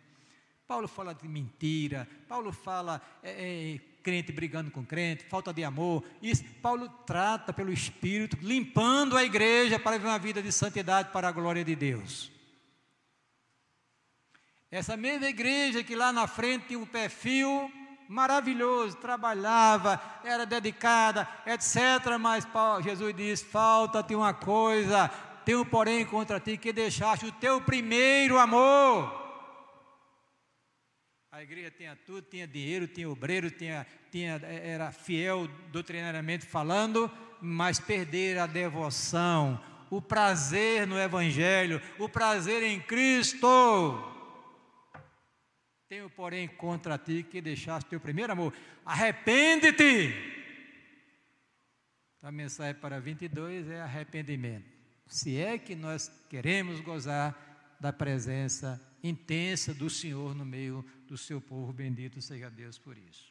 [0.69, 6.05] Paulo fala de mentira, Paulo fala é, é, crente brigando com crente, falta de amor.
[6.21, 11.29] Isso, Paulo trata pelo Espírito, limpando a igreja para viver uma vida de santidade para
[11.29, 12.36] a glória de Deus.
[14.77, 17.73] Essa mesma igreja que lá na frente tinha um perfil
[18.07, 22.19] maravilhoso, trabalhava, era dedicada, etc.
[22.21, 22.47] Mas
[22.85, 25.09] Jesus diz: falta-te uma coisa,
[25.47, 29.25] tenho porém contra ti que deixaste o teu primeiro amor.
[31.33, 37.11] A igreja tinha tudo, tinha dinheiro, tinha obreiro, tinha, tinha, era fiel doutrinariamente falando,
[37.41, 39.59] mas perder a devoção,
[39.89, 44.13] o prazer no Evangelho, o prazer em Cristo.
[45.89, 48.53] Tenho, porém, contra ti que deixaste teu primeiro amor.
[48.85, 50.13] Arrepende-te!
[52.21, 54.67] A mensagem para 22 é arrependimento.
[55.07, 61.41] Se é que nós queremos gozar da presença intensa do Senhor no meio do seu
[61.41, 63.31] povo, bendito seja Deus por isso.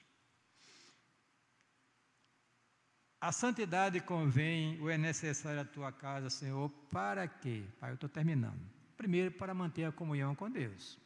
[3.19, 7.63] A santidade convém ou é necessária à tua casa, Senhor, para quê?
[7.81, 8.61] Pai, eu estou terminando.
[8.95, 10.97] Primeiro, para manter a comunhão com Deus.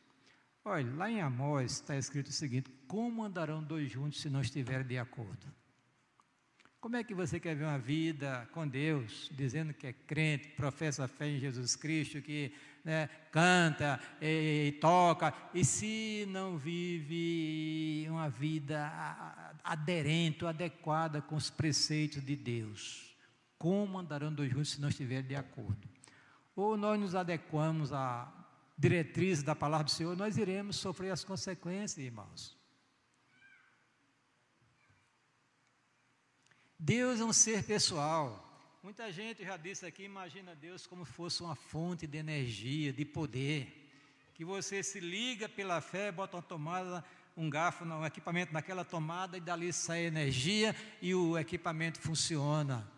[0.66, 4.86] Olha, lá em Amós está escrito o seguinte: como andarão dois juntos se não estiverem
[4.86, 5.48] de acordo?
[6.82, 11.04] Como é que você quer ver uma vida com Deus, dizendo que é crente, professa
[11.04, 12.54] a fé em Jesus Cristo, que
[12.86, 18.90] né, canta e, e, toca, e se não vive uma vida
[19.62, 23.14] aderente, adequada com os preceitos de Deus?
[23.58, 25.86] Como andarão dois juntos se não estiverem de acordo?
[26.56, 28.39] Ou nós nos adequamos a
[28.80, 32.58] diretrizes da palavra do Senhor, nós iremos sofrer as consequências, irmãos.
[36.80, 38.46] Deus é um ser pessoal.
[38.82, 43.92] Muita gente já disse aqui, imagina Deus como fosse uma fonte de energia, de poder,
[44.34, 47.04] que você se liga pela fé, bota uma tomada,
[47.36, 52.90] um garfo, um equipamento naquela tomada e dali sai energia e o equipamento funciona.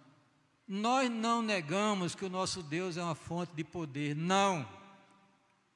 [0.67, 4.79] Nós não negamos que o nosso Deus é uma fonte de poder, não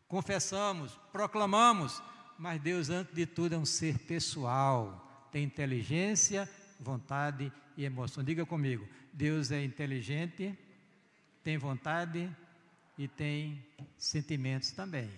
[0.07, 2.01] confessamos, proclamamos,
[2.37, 8.23] mas Deus, antes de tudo, é um ser pessoal, tem inteligência, vontade e emoção.
[8.23, 10.57] Diga comigo: Deus é inteligente,
[11.43, 12.29] tem vontade
[12.97, 13.65] e tem
[13.97, 15.09] sentimentos também.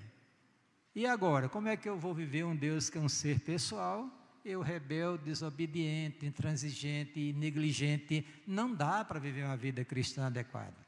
[0.96, 4.10] E agora, como é que eu vou viver um Deus que é um ser pessoal?
[4.44, 10.87] Eu, rebelde, desobediente, intransigente e negligente, não dá para viver uma vida cristã adequada.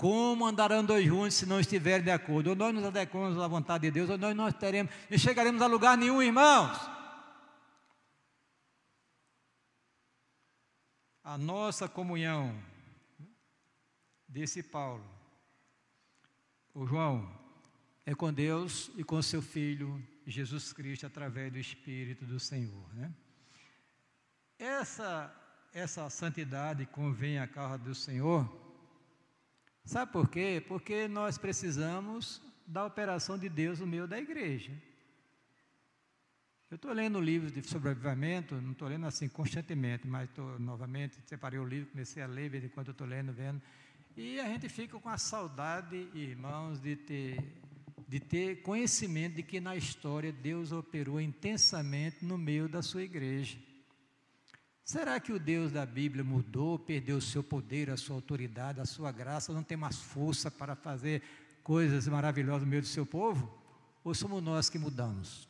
[0.00, 2.48] Como andarão dois juntos se não estiverem de acordo?
[2.48, 5.98] Ou nós nos adequamos à vontade de Deus, ou nós não teremos, chegaremos a lugar
[5.98, 6.74] nenhum, irmãos.
[11.22, 12.58] A nossa comunhão,
[14.26, 15.04] disse Paulo,
[16.72, 17.30] o João,
[18.06, 22.94] é com Deus e com seu Filho Jesus Cristo através do Espírito do Senhor.
[22.94, 23.12] Né?
[24.58, 25.30] Essa,
[25.74, 28.59] essa santidade convém à causa do Senhor
[29.84, 30.62] Sabe por quê?
[30.66, 34.70] Porque nós precisamos da operação de Deus no meio da igreja.
[36.70, 41.58] Eu estou lendo livros de sobrevivimento, não estou lendo assim constantemente, mas estou novamente, separei
[41.58, 43.60] o livro, comecei a ler, de quando estou lendo, vendo.
[44.16, 47.60] E a gente fica com a saudade, irmãos, de ter,
[48.06, 53.58] de ter conhecimento de que na história Deus operou intensamente no meio da sua igreja.
[54.90, 58.84] Será que o Deus da Bíblia mudou, perdeu o seu poder, a sua autoridade, a
[58.84, 61.22] sua graça, não tem mais força para fazer
[61.62, 63.56] coisas maravilhosas no meio do seu povo?
[64.02, 65.48] Ou somos nós que mudamos?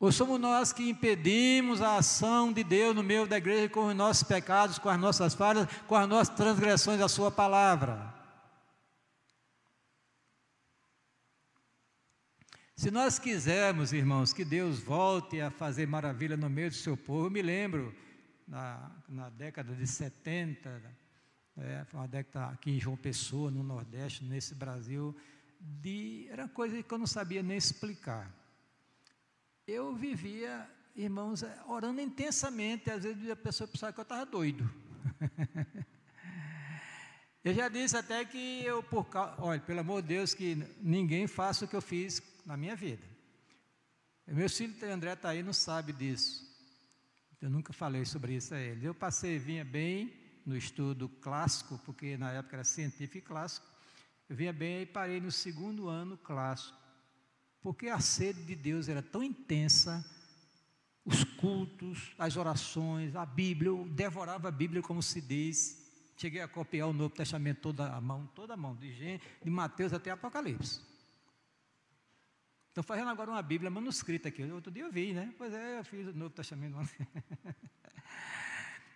[0.00, 3.94] Ou somos nós que impedimos a ação de Deus no meio da igreja com os
[3.94, 8.15] nossos pecados, com as nossas falhas, com as nossas transgressões da Sua palavra?
[12.78, 17.24] Se nós quisermos, irmãos, que Deus volte a fazer maravilha no meio do seu povo,
[17.24, 17.96] eu me lembro,
[18.46, 20.82] na, na década de 70,
[21.56, 25.16] é, foi uma década aqui em João Pessoa, no Nordeste, nesse Brasil,
[25.58, 28.30] de, era coisa que eu não sabia nem explicar.
[29.66, 34.70] Eu vivia, irmãos, orando intensamente, às vezes a pessoa pensava que eu estava doido.
[37.42, 39.06] eu já disse até que eu, por
[39.38, 43.02] olha, pelo amor de Deus, que ninguém faça o que eu fiz na minha vida.
[44.26, 46.46] Meu filho André está aí, não sabe disso.
[47.40, 48.86] Eu nunca falei sobre isso a ele.
[48.86, 50.12] Eu passei, vinha bem
[50.44, 53.66] no estudo clássico, porque na época era científico e clássico.
[54.28, 56.78] Eu vinha bem e parei no segundo ano clássico.
[57.60, 60.04] Porque a sede de Deus era tão intensa,
[61.04, 65.84] os cultos, as orações, a Bíblia, eu devorava a Bíblia como se diz.
[66.16, 69.92] Cheguei a copiar o Novo Testamento toda a mão, toda a mão, de, de Mateus
[69.92, 70.80] até Apocalipse.
[72.76, 74.44] Estou fazendo agora uma Bíblia manuscrita aqui.
[74.52, 75.32] Outro dia eu vi, né?
[75.38, 76.76] Pois é, eu fiz o Novo Testamento.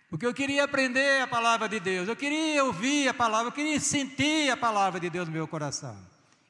[0.07, 3.79] Porque eu queria aprender a palavra de Deus, eu queria ouvir a palavra, eu queria
[3.79, 5.97] sentir a palavra de Deus no meu coração.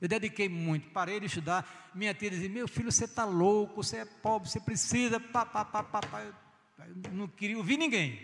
[0.02, 1.90] Eu dediquei muito, parei de estudar.
[1.96, 5.18] Minha tia dizia: Meu filho, você está louco, você é pobre, você precisa.
[5.18, 6.24] Pá, pá, pá, pá, pá.
[6.24, 6.36] Eu
[7.14, 8.20] não queria ouvir ninguém.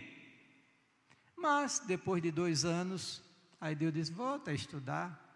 [1.34, 3.22] Mas, depois de dois anos,
[3.58, 5.27] aí Deus disse: Volta a estudar.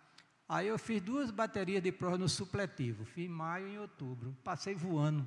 [0.53, 4.37] Aí eu fiz duas baterias de prova no supletivo, fiz maio e outubro.
[4.45, 5.27] Passei voando,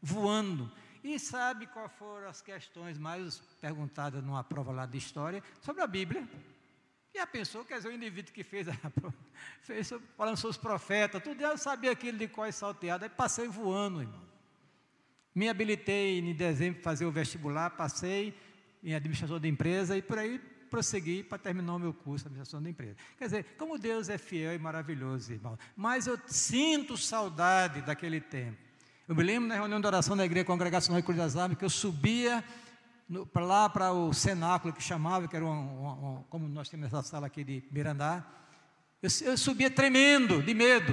[0.00, 0.72] voando.
[1.02, 5.42] E sabe quais foram as questões mais perguntadas numa prova lá de história?
[5.60, 6.26] Sobre a Bíblia.
[7.12, 8.72] E a pessoa, quer dizer, o indivíduo que fez, a,
[9.60, 14.00] fez falando sobre os profetas, tudo, eu sabia aquilo de qual salteado, aí passei voando,
[14.00, 14.22] irmão.
[15.34, 18.34] Me habilitei em dezembro para fazer o vestibular, passei
[18.82, 20.40] em administração de empresa e por aí
[20.74, 22.96] prossegui para terminar o meu curso de administração da empresa.
[23.16, 25.56] Quer dizer, como Deus é fiel e maravilhoso, irmão.
[25.76, 28.58] Mas eu sinto saudade daquele tempo.
[29.06, 31.64] Eu me lembro na reunião de oração da Igreja Congregacional de Cruz das Armas que
[31.64, 32.42] eu subia
[33.32, 37.28] para lá para o cenáculo que chamava, que era um, como nós temos essa sala
[37.28, 38.26] aqui de Mirandá.
[39.00, 40.92] Eu, eu subia tremendo de medo,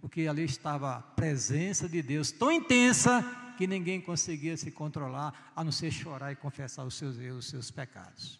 [0.00, 3.22] porque ali estava a presença de Deus tão intensa
[3.56, 7.50] que ninguém conseguia se controlar, a não ser chorar e confessar os seus erros, os
[7.50, 8.39] seus pecados.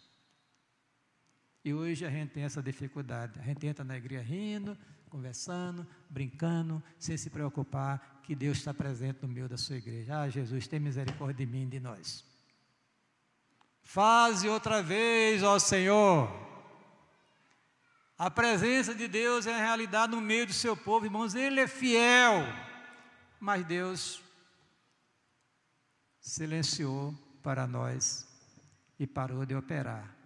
[1.63, 3.39] E hoje a gente tem essa dificuldade.
[3.39, 4.77] A gente entra na igreja rindo,
[5.09, 10.21] conversando, brincando, sem se preocupar que Deus está presente no meio da sua igreja.
[10.21, 12.25] Ah, Jesus, tem misericórdia de mim e de nós.
[13.83, 16.29] Faze outra vez, ó Senhor.
[18.17, 21.35] A presença de Deus é a realidade no meio do seu povo, irmãos.
[21.35, 22.43] Ele é fiel.
[23.39, 24.23] Mas Deus
[26.19, 28.27] silenciou para nós
[28.99, 30.20] e parou de operar.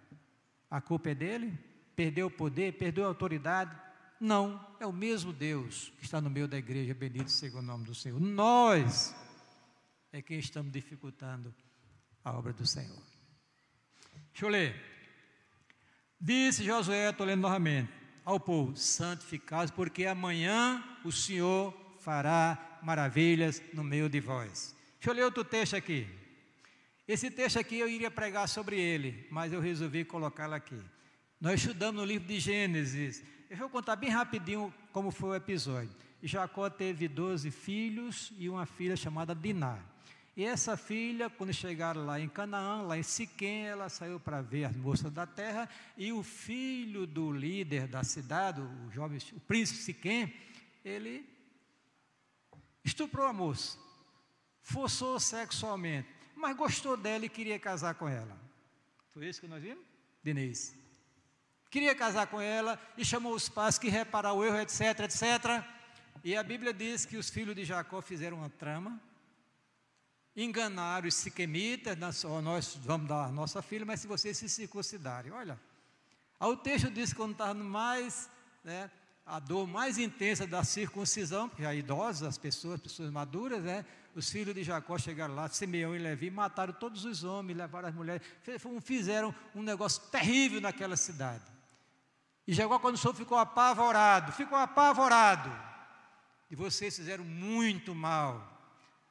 [0.70, 1.58] A culpa é dele?
[1.94, 2.72] Perdeu o poder?
[2.72, 3.74] Perdeu a autoridade?
[4.20, 7.84] Não, é o mesmo Deus que está no meio da igreja, bendito seja o nome
[7.84, 8.20] do Senhor.
[8.20, 9.14] Nós
[10.12, 11.54] é quem estamos dificultando
[12.24, 13.02] a obra do Senhor.
[14.32, 14.74] Deixa eu ler.
[16.20, 17.92] Disse Josué, estou lendo novamente,
[18.24, 24.74] ao povo: santificados, porque amanhã o Senhor fará maravilhas no meio de vós.
[24.94, 26.08] Deixa eu ler outro texto aqui.
[27.06, 30.80] Esse texto aqui eu iria pregar sobre ele, mas eu resolvi colocá-lo aqui.
[31.40, 33.22] Nós estudamos no livro de Gênesis.
[33.48, 35.94] Eu vou contar bem rapidinho como foi o episódio.
[36.22, 39.78] Jacó teve 12 filhos e uma filha chamada Diná.
[40.36, 44.64] E essa filha, quando chegaram lá em Canaã, lá em Siquém, ela saiu para ver
[44.64, 49.80] as moças da terra, e o filho do líder da cidade, o jovem, o príncipe
[49.80, 50.34] Siquém,
[50.84, 51.24] ele
[52.84, 53.86] estuprou a moça
[54.66, 58.38] forçou sexualmente, mas gostou dela e queria casar com ela.
[59.12, 59.84] Foi isso que nós vimos?
[60.22, 60.76] Denise.
[61.70, 65.64] Queria casar com ela e chamou os pais que reparar o erro, etc, etc.
[66.22, 69.00] E a Bíblia diz que os filhos de Jacó fizeram uma trama,
[70.36, 72.22] enganaram os siquemitas, nós
[72.82, 75.58] vamos dar a nossa filha, mas se vocês se circuncidarem, olha.
[76.38, 78.28] O texto diz que quando estava mais,
[78.62, 78.90] né,
[79.24, 83.84] a dor mais intensa da circuncisão, porque já idosos, as pessoas, pessoas maduras, né,
[84.16, 87.94] os filhos de Jacó chegaram lá, Simeão e Levi, mataram todos os homens, levaram as
[87.94, 88.22] mulheres,
[88.82, 91.44] fizeram um negócio terrível naquela cidade.
[92.46, 95.52] E Jacó, quando soube, ficou apavorado, ficou apavorado.
[96.50, 98.56] E vocês fizeram muito mal.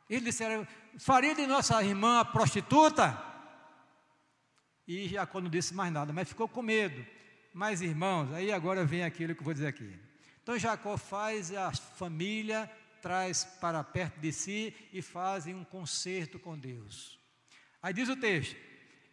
[0.09, 3.15] Eles disseram: faria de nossa irmã a prostituta?
[4.87, 7.05] E Jacó não disse mais nada, mas ficou com medo.
[7.53, 9.99] Mas, irmãos, aí agora vem aquilo que eu vou dizer aqui.
[10.41, 12.71] Então Jacó faz a família,
[13.05, 17.19] traz para perto de si e fazem um concerto com Deus.
[17.79, 18.55] Aí diz o texto: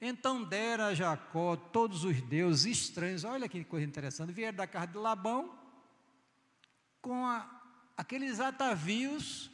[0.00, 4.86] Então dera a Jacó todos os deuses estranhos, olha que coisa interessante, vieram da casa
[4.86, 5.58] de Labão
[7.02, 7.46] com a,
[7.94, 9.50] aqueles atavios,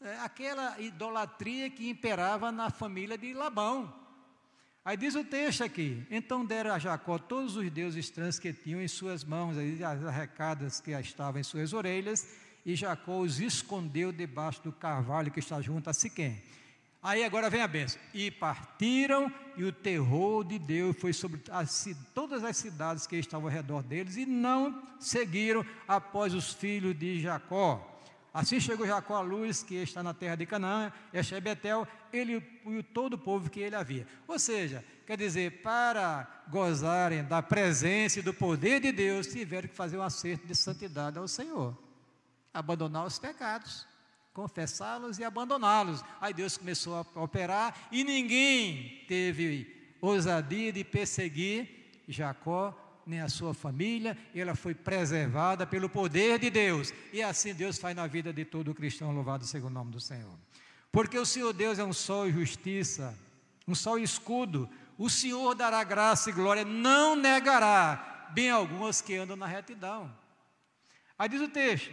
[0.00, 3.92] é, aquela idolatria que imperava na família de Labão.
[4.84, 8.80] Aí diz o texto aqui: Então deram a Jacó todos os deuses estranhos que tinham
[8.80, 14.62] em suas mãos, as arrecadas que estavam em suas orelhas, e Jacó os escondeu debaixo
[14.62, 16.42] do carvalho que está junto a Siquém.
[17.02, 18.00] Aí agora vem a bênção.
[18.14, 23.46] E partiram, e o terror de Deus foi sobre as, todas as cidades que estavam
[23.46, 27.90] ao redor deles, e não seguiram após os filhos de Jacó.
[28.32, 32.42] Assim chegou Jacó à luz, que está na terra de Canaã, este é Betel, ele
[32.66, 34.08] e todo o povo que ele havia.
[34.26, 39.74] Ou seja, quer dizer, para gozarem da presença e do poder de Deus, tiveram que
[39.74, 41.83] fazer um acerto de santidade ao Senhor.
[42.54, 43.86] Abandonar os pecados,
[44.32, 46.02] confessá-los e abandoná-los.
[46.20, 53.52] Aí Deus começou a operar e ninguém teve ousadia de perseguir Jacó nem a sua
[53.52, 56.92] família, ela foi preservada pelo poder de Deus.
[57.12, 60.32] E assim Deus faz na vida de todo cristão, louvado seja o nome do Senhor.
[60.90, 63.14] Porque o Senhor Deus é um sol e justiça,
[63.66, 64.68] um sol e escudo.
[64.96, 70.10] O Senhor dará graça e glória, não negará bem alguns que andam na retidão.
[71.18, 71.90] Aí diz o texto: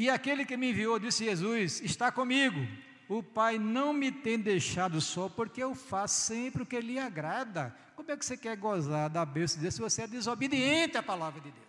[0.00, 2.58] E aquele que me enviou, disse Jesus, está comigo.
[3.06, 7.76] O Pai não me tem deixado só, porque eu faço sempre o que lhe agrada.
[7.94, 11.02] Como é que você quer gozar da bênção de Deus se você é desobediente à
[11.02, 11.66] palavra de Deus?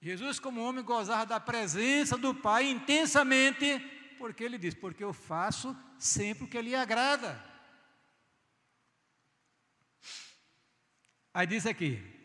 [0.00, 3.80] Jesus, como homem, gozava da presença do Pai intensamente,
[4.16, 7.44] porque ele diz: Porque eu faço sempre o que lhe agrada.
[11.34, 12.15] Aí diz aqui: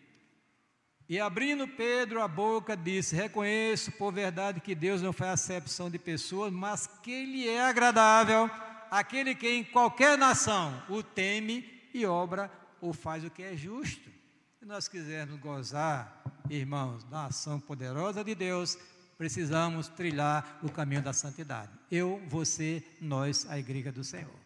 [1.11, 5.99] E abrindo Pedro a boca, disse: Reconheço por verdade que Deus não faz acepção de
[5.99, 8.49] pessoas, mas que Ele é agradável
[8.89, 12.49] aquele que em qualquer nação o teme e obra
[12.79, 14.09] ou faz o que é justo.
[14.57, 18.77] Se nós quisermos gozar, irmãos, da ação poderosa de Deus,
[19.17, 21.73] precisamos trilhar o caminho da santidade.
[21.91, 24.39] Eu, você, nós, a igreja do Senhor.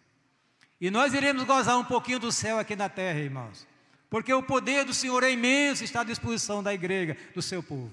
[0.81, 3.67] E nós iremos gozar um pouquinho do céu aqui na terra, irmãos.
[4.09, 7.91] Porque o poder do Senhor é imenso, está à disposição da igreja, do seu povo.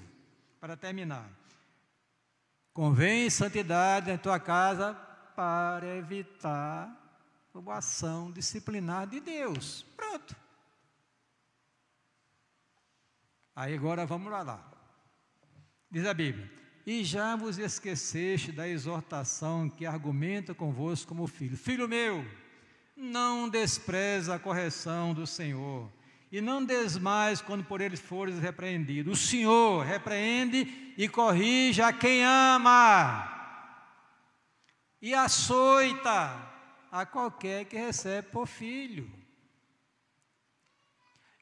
[0.59, 1.29] Para terminar,
[2.73, 4.93] convém santidade na tua casa
[5.35, 7.03] para evitar
[7.53, 9.85] uma ação disciplinar de Deus.
[9.95, 10.35] Pronto.
[13.55, 14.71] Aí agora vamos lá, lá.
[15.91, 16.49] Diz a Bíblia:
[16.85, 21.55] E já vos esqueceste da exortação que argumenta convosco como filho.
[21.55, 22.25] Filho meu,
[22.95, 25.91] não despreza a correção do Senhor,
[26.33, 29.11] e não desmais quando por eles fores repreendido.
[29.11, 33.29] O Senhor repreende e corrige a quem ama
[34.99, 36.51] e açoita
[36.91, 39.07] a qualquer que recebe por filho.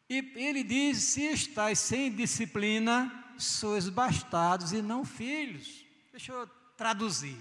[0.10, 5.86] E ele diz: se estáis sem disciplina, sois bastados e não filhos.
[6.12, 7.40] Deixa eu traduzir.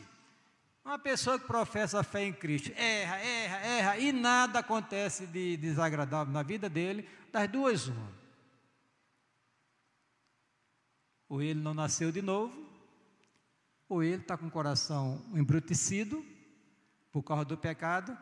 [0.90, 5.56] Uma pessoa que professa a fé em Cristo erra, erra, erra e nada acontece de
[5.56, 8.12] desagradável na vida dele, das duas, uma.
[11.28, 12.68] Ou ele não nasceu de novo,
[13.88, 16.26] ou ele está com o coração embrutecido
[17.12, 18.18] por causa do pecado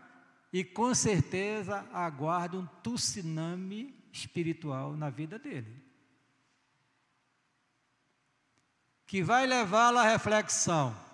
[0.53, 5.83] e com certeza aguarda um tsunami espiritual na vida dele.
[9.07, 11.08] Que vai levá-lo à reflexão.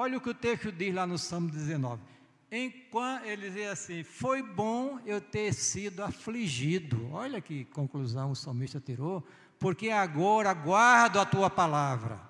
[0.00, 2.00] Olha o que o texto diz lá no Salmo 19.
[2.52, 7.10] Enquanto ele diz assim: Foi bom eu ter sido afligido.
[7.10, 9.26] Olha que conclusão o salmista tirou.
[9.58, 12.20] Porque agora guardo a tua palavra.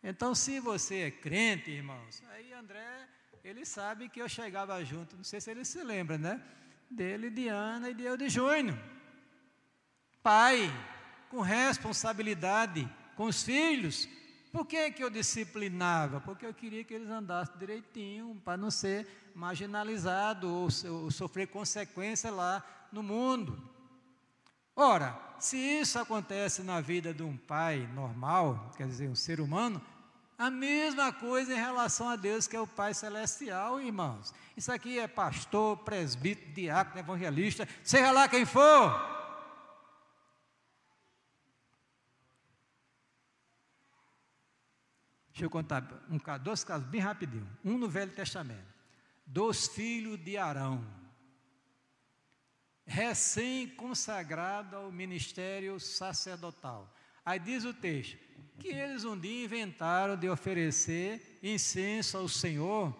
[0.00, 3.08] Então, se você é crente, irmãos, aí André,
[3.42, 6.40] ele sabe que eu chegava junto, não sei se ele se lembra, né?
[6.88, 8.78] Dele, de Ana e de eu de Júnior.
[10.22, 10.72] Pai,
[11.28, 14.08] com responsabilidade com os filhos.
[14.56, 16.18] Por que, que eu disciplinava?
[16.18, 22.30] Porque eu queria que eles andassem direitinho, para não ser marginalizado ou, ou sofrer consequência
[22.30, 23.62] lá no mundo.
[24.74, 29.78] Ora, se isso acontece na vida de um pai normal, quer dizer, um ser humano,
[30.38, 34.32] a mesma coisa em relação a Deus, que é o Pai Celestial, irmãos.
[34.56, 39.15] Isso aqui é pastor, presbítero, diácono, evangelista, seja lá quem for.
[45.36, 47.46] Deixa eu contar um, dois casos bem rapidinho.
[47.62, 48.74] Um no Velho Testamento.
[49.26, 50.82] Dos filhos de Arão,
[52.86, 56.90] recém-consagrado ao ministério sacerdotal.
[57.22, 58.16] Aí diz o texto
[58.58, 62.96] que eles um dia inventaram de oferecer incenso ao Senhor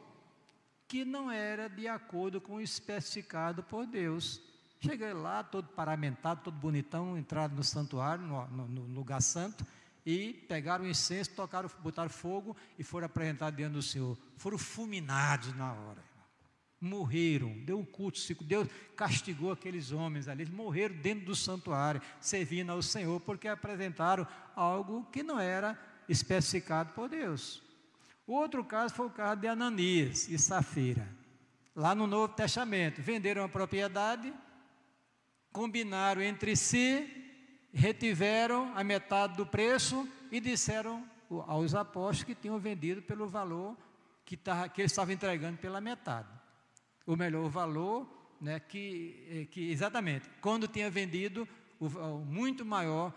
[0.87, 4.43] que não era de acordo com o especificado por Deus.
[4.79, 9.65] Cheguei lá, todo paramentado, todo bonitão, entraram no santuário, no, no, no lugar santo,
[10.07, 14.17] e pegaram o incenso, tocaram, botaram fogo e foram apresentados diante do Senhor.
[14.37, 16.03] Foram fulminados na hora.
[16.81, 22.71] Morreram, deu um culto, Deus castigou aqueles homens ali, eles morreram dentro do santuário, servindo
[22.71, 25.77] ao Senhor, porque apresentaram algo que não era
[26.09, 27.61] especificado por Deus.
[28.27, 31.09] Outro caso foi o caso de Ananias e Safira.
[31.75, 34.33] Lá no Novo Testamento, venderam a propriedade,
[35.51, 37.26] combinaram entre si,
[37.73, 41.05] retiveram a metade do preço e disseram
[41.47, 43.77] aos apóstolos que tinham vendido pelo valor
[44.25, 46.29] que, tava, que eles estavam entregando pela metade.
[47.07, 48.09] O melhor valor,
[48.41, 51.47] né, que, eh, que exatamente, quando tinha vendido
[51.79, 53.13] o, o muito maior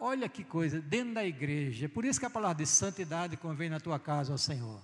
[0.00, 1.88] Olha que coisa, dentro da igreja.
[1.88, 4.80] Por isso que a palavra de santidade convém na tua casa, ao Senhor.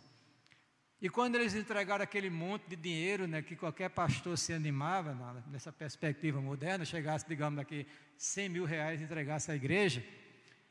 [1.04, 5.70] E quando eles entregaram aquele monte de dinheiro, né, que qualquer pastor se animava, nessa
[5.70, 7.86] perspectiva moderna, chegasse, digamos, daqui
[8.16, 10.02] 100 mil reais e entregasse à igreja,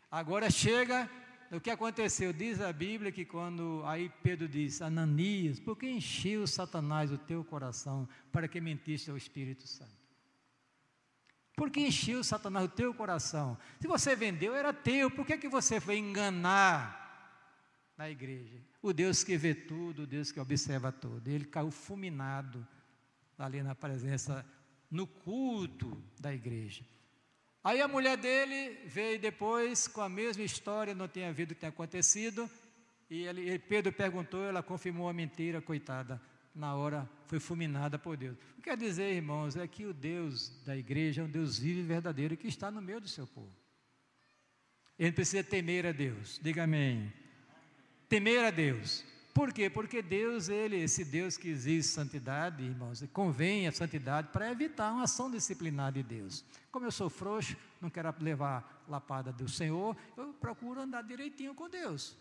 [0.10, 1.08] agora chega,
[1.52, 2.34] o que aconteceu?
[2.34, 7.44] Diz a Bíblia que quando, aí Pedro diz, Ananias, por que encheu Satanás o teu
[7.44, 10.02] coração para que mentiste ao Espírito Santo?
[11.56, 13.56] Porque encheu Satanás o teu coração.
[13.80, 15.12] Se você vendeu, era teu.
[15.12, 17.03] Por que, que você foi enganar
[18.04, 18.58] na igreja?
[18.82, 21.26] O Deus que vê tudo, o Deus que observa tudo.
[21.30, 22.66] Ele caiu fulminado
[23.38, 24.46] ali na presença,
[24.92, 26.84] no culto da igreja.
[27.64, 31.60] Aí a mulher dele veio depois com a mesma história, não tinha havido o que
[31.62, 32.50] tinha acontecido.
[33.10, 36.22] E ele, Pedro perguntou, ela confirmou a mentira, coitada
[36.54, 38.38] na hora foi fulminada por Deus.
[38.52, 41.80] O que quer dizer, irmãos, é que o Deus da igreja é um Deus vivo
[41.80, 43.56] e verdadeiro que está no meio do seu povo.
[45.00, 46.40] Ele precisa temer a Deus.
[46.44, 47.12] Diga amém.
[48.14, 49.04] Temer a Deus.
[49.34, 49.72] Por quê?
[49.72, 55.06] Porque Deus, ele, esse Deus que exige santidade, irmãos, convém a santidade para evitar uma
[55.06, 56.46] ação disciplinar de Deus.
[56.72, 61.68] Como eu sou frouxo, não quero levar lapada do Senhor, eu procuro andar direitinho com
[61.68, 62.16] Deus.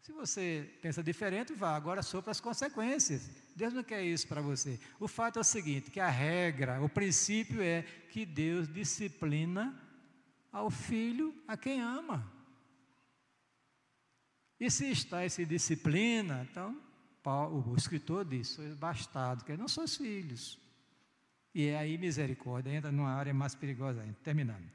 [0.00, 3.28] Se você pensa diferente, vá, agora sopra as consequências.
[3.54, 4.80] Deus não quer isso para você.
[4.98, 9.78] O fato é o seguinte, que a regra, o princípio é que Deus disciplina
[10.50, 12.39] ao filho a quem ama.
[14.60, 16.78] E se está essa disciplina, então,
[17.22, 20.58] Paulo, o escritor diz, sois bastado, que não sois filhos.
[21.54, 24.16] E é aí misericórdia, entra numa área mais perigosa ainda.
[24.22, 24.70] Terminando.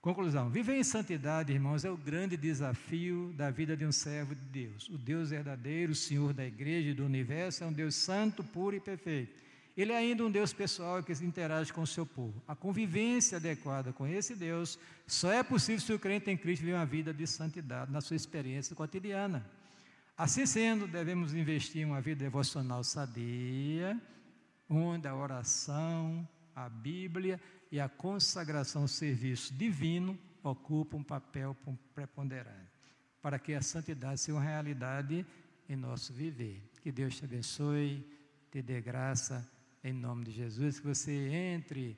[0.00, 4.44] Conclusão: viver em santidade, irmãos, é o grande desafio da vida de um servo de
[4.46, 4.88] Deus.
[4.88, 8.74] O Deus verdadeiro, o Senhor da igreja e do universo, é um Deus santo, puro
[8.74, 9.38] e perfeito.
[9.76, 12.42] Ele é ainda um Deus pessoal que interage com o seu povo.
[12.46, 16.74] A convivência adequada com esse Deus só é possível se o crente em Cristo viver
[16.74, 19.44] uma vida de santidade na sua experiência cotidiana.
[20.16, 23.98] Assim sendo, devemos investir em uma vida devocional sadia,
[24.68, 27.40] onde a oração, a Bíblia
[27.72, 31.56] e a consagração ao serviço divino ocupa um papel
[31.94, 32.70] preponderante,
[33.22, 35.24] para que a santidade seja uma realidade
[35.68, 36.62] em nosso viver.
[36.82, 38.06] Que Deus te abençoe,
[38.50, 39.48] te dê graça,
[39.82, 41.96] em nome de Jesus, que você entre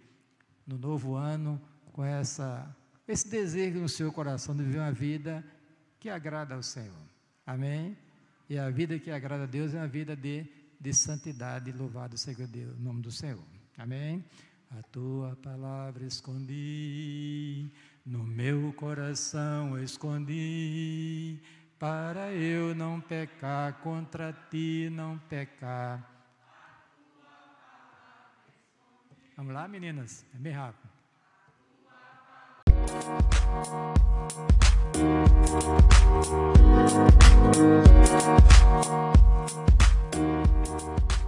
[0.67, 1.61] no novo ano
[1.93, 2.75] com essa,
[3.07, 5.45] esse desejo no seu coração de viver uma vida
[5.99, 7.03] que agrada ao Senhor.
[7.47, 7.97] Amém?
[8.49, 10.47] E a vida que agrada a Deus é uma vida de,
[10.81, 11.73] de santidade.
[11.73, 13.43] Louvado seja o nome do Senhor.
[13.77, 14.25] Amém?
[14.71, 17.71] A tua palavra escondi,
[18.07, 21.39] no meu coração escondi,
[21.79, 26.12] para eu não pecar contra ti, não pecar.
[29.37, 30.27] Vamos lá, meninas?
[30.35, 30.91] É bem rápido.
[40.73, 41.22] Música